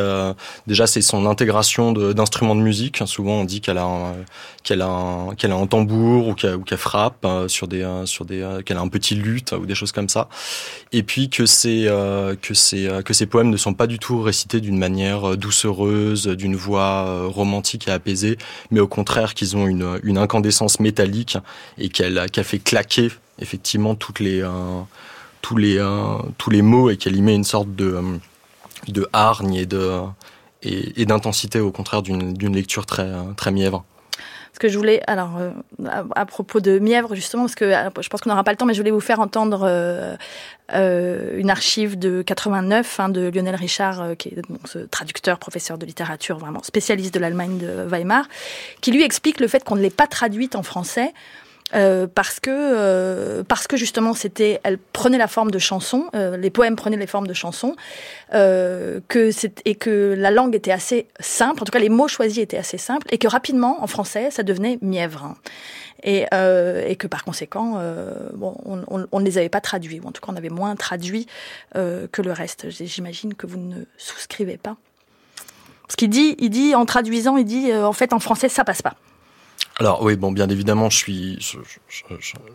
déjà 0.68 0.86
c'est 0.86 1.02
son 1.02 1.26
intégration 1.26 1.94
d'instruments 1.94 2.56
de, 2.56 2.62
musique. 2.62 3.02
Souvent 3.08 3.34
on 3.34 3.44
dit 3.44 3.60
qu'elle 3.60 3.80
a 3.80 4.14
qu'elle 4.64 4.84
a 4.84 4.88
un, 4.88 5.34
qu'elle 5.34 5.52
a 5.52 5.56
un 5.56 5.66
tambour 5.66 6.28
ou 6.28 6.36
qu'elle 6.36 6.60
qu'elle 6.60 6.78
frappe 6.78 7.26
sur 7.48 7.68
des 7.68 8.04
sur 8.06 8.26
des 8.26 8.60
qu'elle 8.68 8.78
a 8.78 8.82
un 8.82 8.88
petit 8.88 9.16
luth 9.16 9.54
ou 9.54 9.66
des 9.66 9.74
choses 9.74 9.92
comme 9.92 10.10
ça. 10.10 10.30
Et 10.92 11.02
puis 11.02 11.32
que 11.32 11.48
c'est 11.48 11.88
que 12.42 12.54
c'est 12.54 12.88
que 13.04 13.14
c'est 13.14 13.26
poèmes 13.26 13.50
ne 13.50 13.58
sont 13.58 13.74
pas 13.74 13.88
du 13.88 14.00
tout 14.00 14.22
récités 14.22 14.62
d'une 14.62 14.78
manière 14.78 15.32
euh, 15.32 15.38
doucereuse, 15.38 16.28
d'une 16.28 16.56
voix 16.56 17.06
euh, 17.08 17.28
romantique 17.28 17.88
et 17.88 17.92
apaisée, 17.92 18.38
mais 18.70 18.80
au 18.80 18.88
contraire 18.88 19.34
qu'ils 19.34 19.58
ont 19.58 19.68
une, 19.68 20.18
incandescence 20.18 20.80
métallique 20.80 21.38
et 21.78 21.90
qu'elle 21.90 22.18
a 22.20 22.28
fait 22.44 22.60
claquer 22.60 23.10
effectivement 23.40 23.94
euh, 23.94 24.82
tous, 25.42 25.58
les, 25.58 25.86
tous 26.38 26.50
les 26.50 26.62
mots 26.62 26.90
et 26.90 26.98
qu'elle 26.98 27.16
y 27.16 27.22
met 27.22 27.34
une 27.34 27.44
sorte 27.44 27.74
de, 27.76 28.20
hargne 29.14 29.66
et 30.64 31.06
d'intensité 31.06 31.60
au 31.60 31.72
contraire 31.72 32.04
d'une 32.04 32.54
lecture 32.54 32.86
très, 32.86 33.12
très 33.36 33.52
mièvre 33.52 33.84
que 34.60 34.70
je 34.70 34.78
voulais, 34.78 35.02
alors 35.08 35.38
euh, 35.38 35.52
à, 36.16 36.26
propos 36.26 36.60
de 36.60 36.80
Mièvre 36.80 37.16
justement, 37.16 37.44
parce 37.44 37.56
que 37.56 37.66
euh, 37.66 37.90
je 38.00 38.10
pense 38.10 38.22
qu'on 38.22 38.30
n'aura 38.30 38.44
pas 38.44 38.52
le 38.52 38.58
temps, 38.58 38.66
mais 38.66 38.74
je 38.74 38.80
voulais 38.80 38.92
vous 38.92 39.00
faire 39.00 39.20
entendre 39.20 39.62
euh, 39.64 41.38
une 41.38 41.50
archive 41.50 41.98
de 42.00 42.22
89 42.22 43.00
hein, 43.00 43.10
de 43.10 43.30
Lionel 43.30 43.56
Richard, 43.56 44.16
qui 44.18 44.30
est 44.30 44.48
donc 44.50 44.68
ce 44.68 44.80
traducteur, 44.80 45.40
professeur 45.40 45.78
de 45.78 45.86
littérature, 45.86 46.38
vraiment 46.38 46.64
spécialiste 46.64 47.14
de 47.14 47.20
l'Allemagne 47.20 47.58
de 47.58 47.86
Weimar, 47.88 48.28
qui 48.82 48.92
lui 48.92 49.04
explique 49.04 49.40
le 49.40 49.48
fait 49.48 49.64
qu'on 49.64 49.76
ne 49.76 49.82
l'ait 49.82 49.90
pas 49.90 50.08
traduite 50.08 50.56
en 50.56 50.64
français 50.64 51.14
euh, 51.74 52.08
parce 52.14 52.40
que 52.40 52.50
euh, 52.52 53.44
parce 53.48 53.68
que 53.68 53.78
justement 53.78 54.14
c'était 54.14 54.60
elle 54.64 54.78
prenait 54.78 55.18
la 55.18 55.28
forme 55.28 55.52
de 55.52 55.60
chansons 55.60 56.08
euh, 56.16 56.36
les 56.36 56.50
poèmes 56.50 56.76
prenaient 56.76 56.98
les 56.98 57.08
formes 57.08 57.28
de 57.28 57.34
chansons 57.34 57.76
que 58.32 59.32
c'est 59.32 59.62
et 59.66 59.76
que 59.76 60.16
la 60.18 60.32
langue 60.32 60.56
était 60.56 60.72
assez 60.72 61.08
simple 61.20 61.62
en 61.62 61.66
tout 61.66 61.72
cas 61.72 61.80
les 61.80 61.90
mots 61.90 62.08
choisis 62.08 62.40
étaient 62.40 62.58
assez 62.58 62.78
simples 62.78 63.08
et 63.10 63.18
que 63.18 63.28
rapidement 63.28 63.84
en 63.84 63.88
français 63.88 64.32
ça 64.32 64.44
devenait 64.44 64.80
mièvre. 64.82 65.36
Et, 66.04 66.22
et 66.24 66.96
que 66.96 67.06
par 67.06 67.24
conséquent 67.24 67.80
bon 68.34 68.56
on, 68.66 68.84
on, 68.88 69.08
on, 69.12 69.20
ne 69.20 69.26
les 69.26 69.38
avait 69.38 69.50
pas 69.50 69.62
traduits 69.62 70.00
ou 70.00 70.08
en 70.08 70.12
tout 70.12 70.20
cas 70.20 70.32
on 70.32 70.36
avait 70.36 70.50
moins 70.50 70.76
traduit 70.76 71.28
que 71.76 72.22
le 72.22 72.32
reste. 72.32 72.70
J'imagine 72.70 73.36
que 73.36 73.46
vous 73.46 73.60
ne 73.60 73.84
souscrivez 73.98 74.58
pas. 74.58 74.78
Parce 75.84 75.96
qu'il 75.98 76.10
dit 76.10 76.36
il 76.40 76.50
dit 76.50 76.74
en 76.74 76.86
traduisant 76.86 77.38
il 77.38 77.46
dit 77.46 77.72
en 77.72 77.94
fait 77.94 78.14
en 78.14 78.20
français 78.20 78.50
ça 78.50 78.64
passe 78.64 78.82
pas 78.82 78.96
alors 79.82 80.04
oui, 80.04 80.16
bon, 80.16 80.32
bien 80.32 80.48
évidemment, 80.48 80.92
je 80.92 80.98
suis, 80.98 81.38
je, 81.40 81.58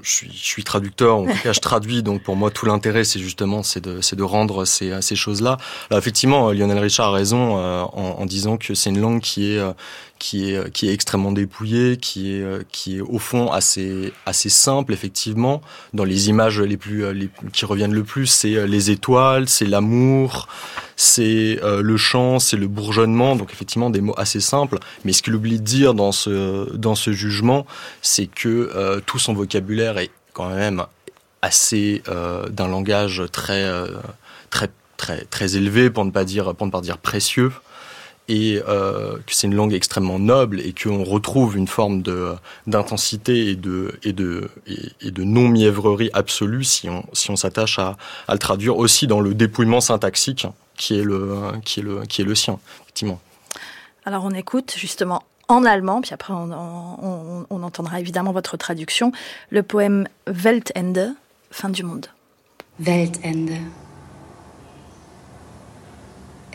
suis, 0.05 0.31
je 0.33 0.45
suis 0.45 0.63
traducteur. 0.63 1.17
En 1.17 1.27
tout 1.27 1.43
cas, 1.43 1.53
je 1.53 1.59
traduis. 1.59 2.05
Donc 2.05 2.23
pour 2.23 2.37
moi, 2.37 2.53
tout 2.53 2.67
l'intérêt, 2.67 3.03
c'est 3.03 3.19
justement, 3.19 3.65
c'est 3.65 3.81
de, 3.81 4.01
c'est 4.01 4.15
de 4.15 4.23
rendre 4.23 4.65
ces, 4.65 5.03
ces 5.03 5.17
choses-là. 5.17 5.57
Alors 5.91 5.99
effectivement, 5.99 6.53
Lionel 6.53 6.79
Richard 6.79 7.09
a 7.09 7.11
raison 7.11 7.59
euh, 7.59 7.83
en, 7.83 8.21
en, 8.21 8.27
disant 8.27 8.57
que 8.59 8.75
c'est 8.75 8.91
une 8.91 9.01
langue 9.01 9.21
qui 9.21 9.53
est, 9.53 9.59
euh, 9.59 9.73
qui 10.19 10.51
est 10.51 10.71
qui 10.73 10.89
est 10.89 10.93
extrêmement 10.93 11.33
dépouillé, 11.33 11.97
qui 11.97 12.33
est 12.33 12.45
est 12.87 13.01
au 13.01 13.19
fond 13.19 13.51
assez 13.53 14.13
simple 14.27 14.93
effectivement. 14.93 15.61
Dans 15.95 16.05
les 16.05 16.29
images 16.29 16.61
les 16.61 16.77
plus 16.77 17.13
les, 17.13 17.29
qui 17.53 17.65
reviennent 17.65 17.95
le 17.95 18.05
plus, 18.05 18.27
c'est 18.27 18.55
euh, 18.55 18.67
les 18.67 18.91
étoiles, 18.91 19.49
c'est 19.49 19.67
l'amour, 19.67 20.49
c'est 20.97 21.61
euh, 21.63 21.83
le 21.83 21.97
chant, 21.97 22.39
c'est 22.39 22.57
le 22.57 22.67
bourgeonnement. 22.67 23.37
Donc 23.37 23.53
effectivement 23.53 23.91
des 23.91 24.01
mots 24.01 24.15
assez 24.17 24.41
simples. 24.41 24.79
Mais 25.05 25.13
ce 25.13 25.23
qu'il 25.23 25.35
oublie 25.35 25.59
de 25.59 25.65
dire 25.65 25.95
dans 25.95 26.13
ce 26.13 27.13
jugement, 27.13 27.67
c'est 28.03 28.27
que 28.27 28.71
euh, 28.75 29.01
tout 29.05 29.19
son 29.19 29.35
vocabulaire 29.35 29.99
est 29.99 30.11
quand 30.33 30.49
même 30.49 30.85
assez 31.43 32.03
euh, 32.09 32.49
d'un 32.49 32.69
langage 32.69 33.23
très 33.31 33.71
très 35.31 35.57
élevé 35.57 35.91
pour 35.91 36.05
ne 36.05 36.11
pas 36.11 36.25
dire 36.25 36.55
pour 36.55 36.67
ne 36.67 36.73
pas 36.73 36.81
dire 36.81 36.99
précieux 36.99 37.53
et 38.29 38.61
euh, 38.69 39.17
que 39.19 39.35
c'est 39.35 39.47
une 39.47 39.55
langue 39.55 39.73
extrêmement 39.73 40.19
noble 40.19 40.61
et 40.61 40.73
qu'on 40.73 41.05
retrouve 41.05 41.57
une 41.57 41.69
forme 41.69 42.03
de 42.03 42.35
d'intensité 42.67 43.51
et 43.51 43.57
de 43.57 43.99
et 44.03 44.13
de 44.13 44.51
et, 44.67 45.11
de 45.11 45.23
non 45.25 45.49
mièvrerie 45.49 46.11
absolue 46.13 46.65
si 46.65 46.89
on 46.89 47.05
si 47.13 47.31
on 47.31 47.37
s'attache 47.37 47.79
à, 47.79 47.97
à 48.29 48.33
le 48.33 48.39
traduire 48.39 48.77
aussi 48.77 49.07
dans 49.07 49.21
le 49.21 49.35
dépouillement 49.35 49.81
syntaxique 49.81 50.47
qui 50.77 50.99
est 50.99 51.05
le 51.05 51.53
qui 51.65 51.81
est 51.81 51.83
le 51.83 52.05
qui 52.07 52.23
est 52.23 52.25
le 52.25 52.35
sien 52.35 52.59
effectivement. 52.83 53.21
Alors 54.05 54.25
on 54.25 54.33
écoute 54.33 54.75
justement 54.77 55.23
en 55.49 55.65
allemand, 55.65 56.01
puis 56.01 56.13
après 56.13 56.33
on, 56.33 56.51
on, 56.53 57.47
on 57.49 57.63
entendra 57.63 58.01
évidemment 58.01 58.33
votre 58.33 58.57
traduction, 58.57 59.13
le 59.51 59.63
poème 59.63 60.09
Weltende, 60.27 61.15
fin 61.53 61.69
du 61.69 61.85
monde. 61.85 62.07
Weltende. 62.81 63.57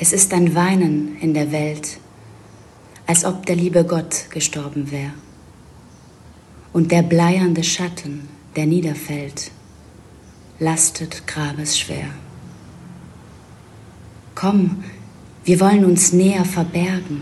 Es 0.04 0.14
ist 0.14 0.34
ein 0.34 0.56
Weinen 0.56 1.16
in 1.22 1.36
der 1.36 1.52
Welt, 1.52 2.00
als 3.06 3.24
ob 3.24 3.46
der 3.46 3.56
liebe 3.56 3.84
Gott 3.84 4.32
gestorben 4.32 4.90
wäre. 4.90 5.14
Und 6.74 6.92
der 6.92 7.04
bleiernde 7.04 7.64
Schatten, 7.64 8.28
der 8.56 8.66
niederfällt, 8.66 9.52
lastet 10.58 11.28
grabesschwer. 11.28 12.08
Komm, 14.34 14.84
wir 15.44 15.60
wollen 15.60 15.86
uns 15.86 16.14
näher 16.14 16.46
verbergen. 16.46 17.22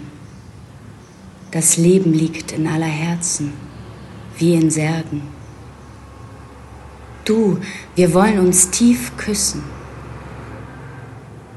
Das 1.51 1.75
Leben 1.75 2.13
liegt 2.13 2.53
in 2.53 2.65
aller 2.65 2.85
Herzen, 2.85 3.51
wie 4.37 4.53
in 4.53 4.71
Särgen. 4.71 5.23
Du, 7.25 7.59
wir 7.95 8.13
wollen 8.13 8.39
uns 8.39 8.69
tief 8.69 9.17
küssen. 9.17 9.63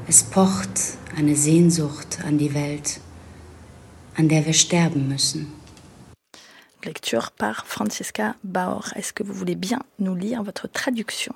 Es 0.08 0.24
pocht 0.24 0.98
eine 1.16 1.36
Sehnsucht 1.36 2.18
an 2.24 2.36
die 2.36 2.54
Welt, 2.54 3.00
an 4.16 4.28
der 4.28 4.44
wir 4.44 4.52
sterben 4.52 5.08
müssen. 5.08 5.52
Lecture 6.84 7.28
par 7.38 7.64
Franziska 7.64 8.34
Bauer. 8.42 8.84
Est-ce 8.96 9.12
que 9.12 9.22
vous 9.22 9.32
voulez 9.32 9.54
bien 9.54 9.78
nous 9.98 10.16
lire 10.16 10.42
votre 10.42 10.68
traduction? 10.68 11.34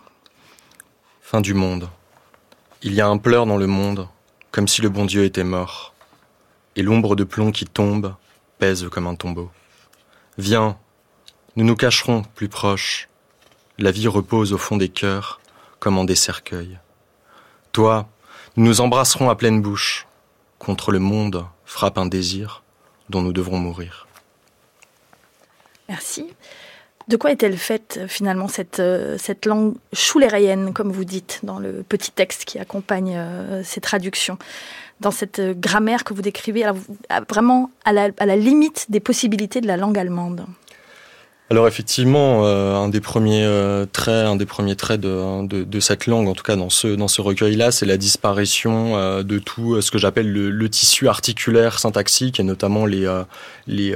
Fin 1.21 1.41
du 1.41 1.55
monde. 1.55 1.89
Il 2.83 2.93
y 2.93 3.01
a 3.01 3.07
un 3.07 3.19
pleur 3.19 3.47
dans 3.47 3.57
le 3.57 3.69
monde 3.69 4.09
comme 4.51 4.69
si 4.69 4.81
le 4.81 4.89
bon 4.89 5.05
Dieu 5.05 5.25
était 5.25 5.45
mort, 5.45 5.93
et 6.77 6.83
l'ombre 6.83 7.15
de 7.15 7.25
plomb 7.25 7.53
qui 7.53 7.67
tombe 7.67 8.15
pèse 8.59 8.89
comme 8.91 9.07
un 9.07 9.15
tombeau. 9.15 9.51
Viens, 10.39 10.79
nous 11.57 11.65
nous 11.65 11.77
cacherons 11.77 12.23
plus 12.35 12.49
proches. 12.49 13.09
La 13.77 13.91
vie 13.91 14.09
repose 14.09 14.55
au 14.55 14.59
fond 14.59 14.79
des 14.79 14.89
cœurs, 14.89 15.41
comme 15.79 15.99
en 15.99 16.05
des 16.05 16.15
cercueils. 16.15 16.79
Toi, 17.73 18.09
nous 18.57 18.81
embrasserons 18.81 19.29
à 19.31 19.37
pleine 19.37 19.61
bouche. 19.61 20.07
Contre 20.59 20.91
le 20.91 20.99
monde 20.99 21.45
frappe 21.65 21.99
un 21.99 22.07
désir 22.07 22.63
dont 23.11 23.21
nous 23.21 23.33
devrons 23.33 23.59
mourir. 23.59 24.07
Merci. 25.89 26.27
De 27.09 27.17
quoi 27.17 27.31
est-elle 27.31 27.57
faite 27.57 28.01
finalement 28.09 28.49
cette, 28.49 28.81
euh, 28.81 29.17
langue 29.45 29.75
choulérayenne, 29.93 30.73
comme 30.73 30.91
vous 30.91 31.05
dites, 31.05 31.41
dans 31.45 31.59
le 31.59 31.85
petit 31.85 32.11
texte 32.11 32.45
qui 32.45 32.59
accompagne 32.59 33.15
euh, 33.17 33.63
ces 33.63 33.81
traductions? 33.81 34.39
Dans 35.01 35.13
cette 35.13 35.39
euh, 35.39 35.55
grammaire 35.55 36.03
que 36.03 36.15
vous 36.15 36.23
décrivez, 36.23 36.65
vraiment 37.29 37.71
à 37.85 37.93
la 37.93 38.37
limite 38.37 38.87
des 38.89 39.01
possibilités 39.01 39.61
de 39.61 39.69
la 39.69 39.77
langue 39.77 39.99
allemande 39.99 40.47
alors 41.51 41.69
effectivement, 41.69 42.45
un 42.45 42.89
des 42.89 43.01
premiers 43.01 43.49
traits, 43.93 44.27
un 44.27 44.35
des 44.37 44.47
premiers 44.47 44.75
traits 44.75 45.01
de, 45.01 45.47
de, 45.47 45.63
de, 45.63 45.81
cette 45.81 46.07
langue, 46.07 46.27
en 46.29 46.35
tout 46.35 46.43
cas 46.43 46.57
dans 46.57 46.71
ce 46.71 46.89
dans 46.89 47.07
ce 47.07 47.21
recueil-là, 47.21 47.71
c'est 47.71 47.87
la 47.87 47.97
disparition 47.97 49.23
de 49.23 49.39
tout 49.39 49.81
ce 49.81 49.91
que 49.93 49.99
j'appelle 49.99 50.33
le, 50.33 50.51
le, 50.51 50.69
tissu 50.69 51.07
articulaire 51.07 51.79
syntaxique 51.79 52.41
et 52.41 52.43
notamment 52.43 52.85
les 52.85 53.09
les, 53.69 53.95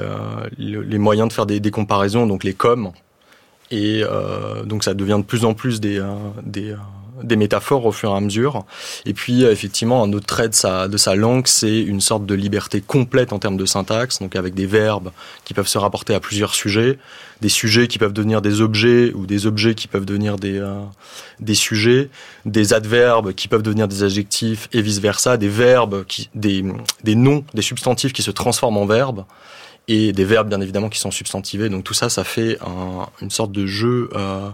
les 0.59 0.99
moyens 0.99 1.29
de 1.29 1.33
faire 1.33 1.47
des, 1.47 1.59
des 1.59 1.71
comparaisons, 1.73 2.27
donc 2.27 2.45
les 2.45 2.55
com, 2.55 2.93
et 3.71 4.03
euh, 4.03 4.65
donc 4.65 4.85
ça 4.85 4.95
devient 4.95 5.19
de 5.19 5.25
plus 5.25 5.45
en 5.45 5.55
plus 5.55 5.81
des, 5.81 5.99
euh, 5.99 6.15
des, 6.43 6.73
euh, 6.73 6.77
des, 7.23 7.37
métaphores 7.37 7.87
au 7.87 7.93
fur 7.93 8.11
et 8.11 8.17
à 8.17 8.21
mesure. 8.21 8.65
Et 9.07 9.15
puis 9.15 9.45
effectivement, 9.45 10.03
un 10.03 10.13
autre 10.13 10.27
trait 10.27 10.49
de 10.49 10.55
sa, 10.55 10.89
de 10.89 10.97
sa 10.97 11.15
langue, 11.15 11.47
c'est 11.47 11.81
une 11.81 12.01
sorte 12.01 12.27
de 12.27 12.35
liberté 12.35 12.81
complète 12.81 13.33
en 13.33 13.39
termes 13.39 13.57
de 13.57 13.67
syntaxe, 13.67 14.21
donc 14.21 14.37
avec 14.37 14.55
des 14.55 14.67
verbes 14.67 15.11
qui 15.45 15.55
peuvent 15.55 15.69
se 15.69 15.79
rapporter 15.79 16.15
à 16.15 16.21
plusieurs 16.21 16.55
sujets, 16.55 16.99
des 17.41 17.49
sujets 17.49 17.89
qui 17.89 17.99
peuvent 17.99 18.13
devenir 18.13 18.43
des 18.43 18.61
objets 18.61 19.13
ou 19.15 19.27
des 19.27 19.47
objets 19.47 19.75
qui 19.75 19.89
peuvent 19.89 20.05
devenir 20.05 20.37
des, 20.37 20.63
des 21.41 21.55
sujets, 21.55 22.11
des 22.45 22.73
adverbes 22.75 23.33
qui 23.33 23.49
peuvent 23.49 23.63
devenir 23.63 23.89
des 23.89 24.03
adjectifs 24.03 24.69
et 24.73 24.83
vice-versa, 24.83 25.37
des 25.37 25.49
verbes, 25.49 26.05
qui, 26.07 26.29
des, 26.35 26.65
des 27.05 27.15
noms, 27.15 27.45
des 27.55 27.63
substantifs 27.63 28.13
qui 28.13 28.23
se 28.23 28.31
transforment 28.31 28.79
en 28.79 28.87
verbes 28.87 29.25
et 29.89 30.13
des 30.13 30.25
verbes 30.25 30.49
bien 30.49 30.61
évidemment 30.61 30.89
qui 30.89 30.99
sont 30.99 31.11
substantivés. 31.11 31.69
Donc 31.69 31.85
tout 31.85 31.95
ça, 31.95 32.09
ça 32.09 32.25
fait 32.25 32.59
un, 32.61 33.09
une 33.21 33.31
sorte 33.31 33.53
de 33.53 33.67
jeu 33.67 34.11
euh, 34.15 34.51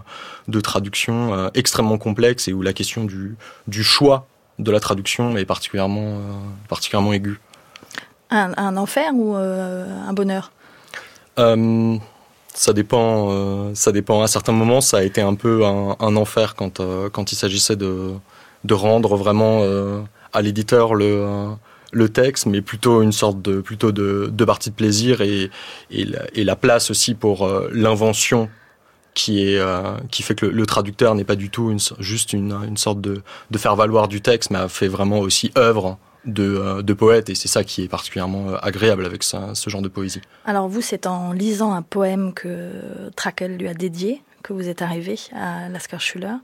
de 0.47 0.59
traduction 0.59 1.33
euh, 1.33 1.49
extrêmement 1.53 1.97
complexe 1.97 2.47
et 2.47 2.53
où 2.53 2.61
la 2.61 2.73
question 2.73 3.05
du, 3.05 3.35
du 3.67 3.83
choix 3.83 4.27
de 4.59 4.71
la 4.71 4.79
traduction 4.79 5.37
est 5.37 5.45
particulièrement, 5.45 6.07
euh, 6.07 6.19
particulièrement 6.67 7.13
aiguë. 7.13 7.39
Un, 8.29 8.53
un, 8.57 8.75
enfer 8.75 9.11
ou 9.13 9.35
un 9.35 10.13
bonheur? 10.13 10.51
Ça 11.37 12.73
dépend, 12.73 13.73
ça 13.75 13.91
dépend. 13.91 14.23
À 14.23 14.27
certains 14.27 14.51
moments, 14.51 14.81
ça 14.81 14.97
a 14.97 15.03
été 15.03 15.21
un 15.21 15.35
peu 15.35 15.63
un, 15.63 15.95
un 15.99 16.15
enfer 16.17 16.55
quand, 16.55 16.81
quand 17.11 17.31
il 17.31 17.35
s'agissait 17.35 17.75
de, 17.77 18.13
de 18.65 18.73
rendre 18.73 19.15
vraiment 19.15 19.61
à 20.33 20.41
l'éditeur 20.41 20.93
le, 20.93 21.55
le 21.91 22.09
texte, 22.09 22.45
mais 22.45 22.61
plutôt 22.61 23.01
une 23.01 23.11
sorte 23.11 23.41
de 23.41 23.61
plutôt 23.61 23.91
de, 23.91 24.29
de 24.31 24.45
partie 24.45 24.69
de 24.69 24.75
plaisir 24.75 25.21
et, 25.21 25.49
et, 25.91 26.43
la, 26.43 26.55
place 26.55 26.91
aussi 26.91 27.13
pour 27.13 27.45
euh, 27.45 27.69
l'invention 27.71 28.49
qui 29.13 29.41
est 29.41 29.57
euh, 29.57 29.97
qui 30.11 30.23
fait 30.23 30.35
que 30.35 30.45
le, 30.45 30.65
traducteur 30.65 31.15
n'est 31.15 31.23
pas 31.23 31.35
du 31.35 31.49
tout 31.49 31.71
une, 31.71 31.79
juste 31.99 32.33
une, 32.33 32.53
une 32.67 32.77
sorte 32.77 33.01
de, 33.01 33.21
de 33.51 33.57
faire 33.57 33.75
valoir 33.75 34.07
du 34.07 34.21
texte, 34.21 34.51
mais 34.51 34.59
a 34.59 34.67
fait 34.67 34.87
vraiment 34.87 35.19
aussi 35.19 35.51
œuvre 35.57 35.97
de, 36.25 36.43
euh, 36.43 36.81
de 36.81 36.93
poète 36.93 37.29
et 37.29 37.35
c'est 37.35 37.47
ça 37.47 37.63
qui 37.63 37.83
est 37.83 37.87
particulièrement 37.87 38.55
agréable 38.55 39.05
avec 39.05 39.23
ce 39.23 39.69
genre 39.69 39.81
de 39.81 39.87
poésie. 39.87 40.21
Alors 40.45 40.67
vous, 40.67 40.81
c'est 40.81 41.07
en 41.07 41.31
lisant 41.31 41.73
un 41.73 41.81
poème 41.81 42.33
que 42.33 42.71
Trakel 43.15 43.57
lui 43.57 43.67
a 43.67 43.73
dédié 43.73 44.21
que 44.43 44.53
vous 44.53 44.67
êtes 44.67 44.81
arrivé 44.81 45.17
à 45.33 45.69
Lasker 45.69 45.99
Schuller. 45.99 46.35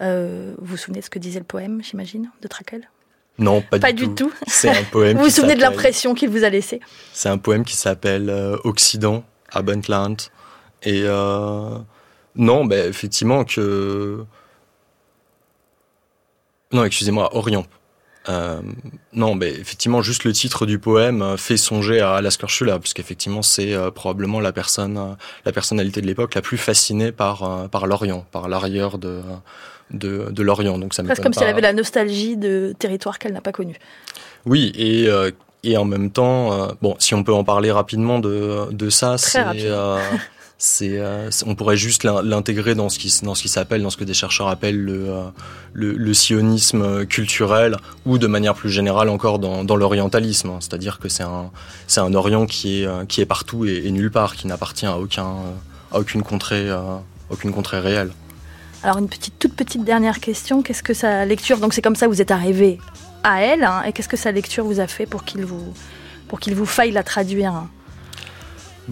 Vous 0.00 0.54
vous 0.58 0.76
souvenez 0.76 0.98
de 0.98 1.04
ce 1.04 1.10
que 1.10 1.20
disait 1.20 1.38
le 1.38 1.44
poème, 1.44 1.80
j'imagine, 1.82 2.30
de 2.40 2.48
Trakel? 2.48 2.88
Non, 3.38 3.62
pas, 3.62 3.78
pas 3.78 3.92
du, 3.92 4.06
du 4.06 4.14
tout. 4.14 4.28
tout. 4.28 4.32
C'est 4.46 4.68
un 4.68 4.84
poème. 4.84 5.16
vous 5.18 5.24
vous 5.24 5.30
souvenez 5.30 5.54
de 5.54 5.60
l'impression 5.60 6.14
qu'il 6.14 6.28
vous 6.28 6.44
a 6.44 6.50
laissé 6.50 6.80
C'est 7.12 7.28
un 7.28 7.38
poème 7.38 7.64
qui 7.64 7.76
s'appelle 7.76 8.28
euh, 8.30 8.56
Occident, 8.64 9.24
Abendland. 9.50 10.16
Et 10.82 11.02
euh, 11.04 11.78
non, 12.36 12.64
ben, 12.64 12.88
effectivement 12.88 13.44
que... 13.44 14.24
Non, 16.72 16.84
excusez-moi, 16.84 17.34
Orient. 17.36 17.66
Euh, 18.28 18.60
non, 19.12 19.34
mais 19.34 19.50
effectivement, 19.50 20.00
juste 20.02 20.24
le 20.24 20.32
titre 20.32 20.66
du 20.66 20.78
poème 20.78 21.36
fait 21.36 21.56
songer 21.56 22.00
à 22.00 22.20
Lasker 22.20 22.48
Schuller, 22.48 22.76
puisqu'effectivement, 22.80 23.42
c'est 23.42 23.74
euh, 23.74 23.90
probablement 23.90 24.40
la 24.40 24.52
personne, 24.52 24.96
euh, 24.96 25.14
la 25.44 25.52
personnalité 25.52 26.00
de 26.00 26.06
l'époque 26.06 26.34
la 26.34 26.42
plus 26.42 26.58
fascinée 26.58 27.12
par 27.12 27.42
euh, 27.42 27.68
par 27.68 27.86
l'Orient, 27.86 28.24
par 28.30 28.48
l'arrière 28.48 28.98
de 28.98 29.20
de, 29.90 30.30
de 30.30 30.42
l'Orient. 30.42 30.78
Donc 30.78 30.94
ça 30.94 31.02
Presque 31.02 31.22
comme 31.22 31.32
pas... 31.32 31.40
si 31.40 31.44
elle 31.44 31.50
avait 31.50 31.60
la 31.60 31.72
nostalgie 31.72 32.36
de 32.36 32.74
territoire 32.78 33.18
qu'elle 33.18 33.32
n'a 33.32 33.40
pas 33.40 33.52
connu. 33.52 33.76
Oui, 34.46 34.72
et 34.76 35.08
et 35.64 35.76
en 35.76 35.84
même 35.84 36.10
temps, 36.10 36.68
bon, 36.80 36.96
si 36.98 37.14
on 37.14 37.22
peut 37.22 37.32
en 37.32 37.44
parler 37.44 37.70
rapidement 37.70 38.18
de 38.18 38.72
de 38.72 38.90
ça, 38.90 39.18
c'est 39.18 39.44
euh, 40.82 41.30
on 41.46 41.54
pourrait 41.54 41.76
juste 41.76 42.04
l'intégrer 42.04 42.74
dans 42.74 42.88
ce 42.88 42.98
qui 42.98 43.10
s'appelle 43.48 43.82
dans 43.82 43.90
ce 43.90 43.96
que 43.96 44.04
des 44.04 44.14
chercheurs 44.14 44.48
appellent 44.48 44.80
le, 44.80 45.32
euh, 45.76 46.12
sionisme 46.14 47.04
culturel 47.06 47.76
ou 48.06 48.18
de 48.18 48.26
manière 48.26 48.54
plus 48.54 48.70
générale 48.70 49.08
encore 49.08 49.38
dans, 49.38 49.76
l'orientalisme 49.76 50.52
c'est-à-dire 50.60 50.98
que 51.00 51.08
c'est 51.08 51.24
un 51.24 52.14
orient 52.14 52.46
qui 52.46 52.82
est 52.82 52.86
euh, 52.86 53.26
partout 53.26 53.64
et, 53.64 53.90
nulle 53.90 54.10
part 54.10 54.36
qui 54.36 54.46
n'appartient 54.46 54.86
à 54.86 54.98
aucun 54.98 55.34
à 55.90 55.98
aucune 55.98 56.22
contrée 56.22 56.70
réelle. 57.80 58.12
Alors 58.84 58.98
une 58.98 59.08
petite 59.08 59.38
toute 59.38 59.54
petite 59.54 59.84
dernière 59.84 60.20
question. 60.20 60.62
Qu'est-ce 60.62 60.82
que 60.82 60.94
sa 60.94 61.24
lecture 61.24 61.58
donc 61.58 61.74
c'est 61.74 61.82
comme 61.82 61.96
ça 61.96 62.06
vous 62.06 62.20
êtes 62.20 62.30
arrivé 62.30 62.78
à 63.24 63.42
elle 63.42 63.64
hein, 63.64 63.82
et 63.84 63.92
qu'est-ce 63.92 64.08
que 64.08 64.16
sa 64.16 64.30
lecture 64.30 64.64
vous 64.64 64.80
a 64.80 64.86
fait 64.86 65.06
pour 65.06 65.24
qu'il 65.24 65.44
vous 65.44 65.74
pour 66.28 66.38
qu'il 66.38 66.54
vous 66.54 66.66
faille 66.66 66.92
la 66.92 67.02
traduire 67.02 67.52
hein? 67.52 67.68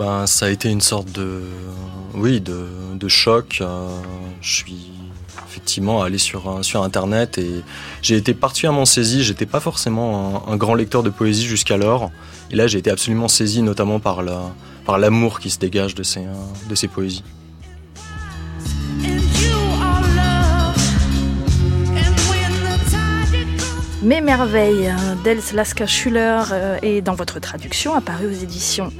Ben, 0.00 0.26
ça 0.26 0.46
a 0.46 0.48
été 0.48 0.70
une 0.70 0.80
sorte 0.80 1.12
de, 1.12 1.42
oui, 2.14 2.40
de, 2.40 3.08
choc. 3.08 3.58
Euh, 3.60 3.86
je 4.40 4.54
suis 4.54 4.92
effectivement 5.46 6.02
allé 6.02 6.16
sur, 6.16 6.64
sur 6.64 6.82
Internet 6.82 7.36
et 7.36 7.62
j'ai 8.00 8.16
été 8.16 8.32
particulièrement 8.32 8.86
saisi. 8.86 9.22
J'étais 9.22 9.44
pas 9.44 9.60
forcément 9.60 10.48
un, 10.48 10.56
grand 10.56 10.74
lecteur 10.74 11.02
de 11.02 11.10
poésie 11.10 11.44
jusqu'alors. 11.44 12.10
Et 12.50 12.56
là, 12.56 12.66
j'ai 12.66 12.78
été 12.78 12.90
absolument 12.90 13.28
saisi 13.28 13.60
notamment 13.60 14.00
par 14.00 14.22
la, 14.22 14.40
par 14.86 14.96
l'amour 14.96 15.38
qui 15.38 15.50
se 15.50 15.58
dégage 15.58 15.94
de 15.94 16.02
ces, 16.02 16.24
de 16.70 16.74
ces 16.74 16.88
poésies. 16.88 17.22
Mes 24.02 24.22
merveilles 24.22 24.90
d'Els 25.24 25.42
Laska 25.52 25.86
Schuller 25.86 26.42
est 26.80 27.02
dans 27.02 27.14
votre 27.14 27.38
traduction, 27.38 27.94
apparue 27.94 28.28
aux 28.28 28.42
éditions 28.42 28.90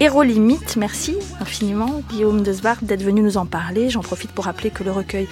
Hérolimite. 0.00 0.76
Merci 0.76 1.16
infiniment, 1.40 2.02
Guillaume 2.10 2.42
Desbar, 2.42 2.76
d'être 2.82 3.02
venu 3.02 3.22
nous 3.22 3.38
en 3.38 3.46
parler. 3.46 3.88
J'en 3.88 4.00
profite 4.00 4.32
pour 4.32 4.44
rappeler 4.46 4.70
que 4.70 4.82
le 4.82 4.90
recueil, 4.90 5.28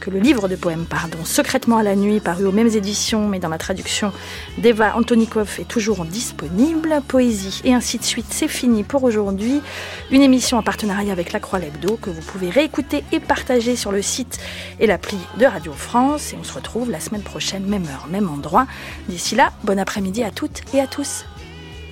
que 0.00 0.10
le 0.10 0.18
livre 0.18 0.48
de 0.48 0.56
poèmes, 0.56 0.84
pardon, 0.84 1.18
Secrètement 1.24 1.78
à 1.78 1.82
la 1.82 1.96
nuit, 1.96 2.20
paru 2.20 2.44
aux 2.44 2.52
mêmes 2.52 2.68
éditions, 2.68 3.28
mais 3.28 3.38
dans 3.38 3.48
la 3.48 3.56
traduction 3.56 4.12
d'Eva 4.58 4.96
Antonikov, 4.96 5.56
est 5.60 5.68
toujours 5.68 6.04
disponible. 6.04 7.00
Poésie 7.08 7.62
et 7.64 7.72
ainsi 7.72 7.98
de 7.98 8.04
suite, 8.04 8.26
c'est 8.30 8.48
fini 8.48 8.84
pour 8.84 9.04
aujourd'hui. 9.04 9.62
Une 10.10 10.20
émission 10.20 10.58
en 10.58 10.62
partenariat 10.62 11.12
avec 11.12 11.32
La 11.32 11.40
Croix 11.40 11.58
Lebdo 11.58 11.96
que 11.96 12.10
vous 12.10 12.20
pouvez 12.20 12.50
réécouter 12.50 13.04
et 13.12 13.20
partager 13.20 13.76
sur 13.76 13.92
le 13.92 14.02
site 14.02 14.38
et 14.78 14.86
l'appli 14.86 15.16
de 15.38 15.46
Radio 15.46 15.72
France. 15.72 16.32
Et 16.32 16.36
on 16.38 16.44
se 16.44 16.52
retrouve 16.52 16.90
la 16.90 17.00
semaine 17.00 17.22
prochaine, 17.22 17.64
même 17.64 17.84
heure, 17.84 18.08
même 18.10 18.28
endroit. 18.28 18.61
D'ici 19.08 19.34
là, 19.34 19.52
bon 19.64 19.78
après-midi 19.78 20.22
à 20.22 20.30
toutes 20.30 20.62
et 20.74 20.80
à 20.80 20.86
tous. 20.86 21.24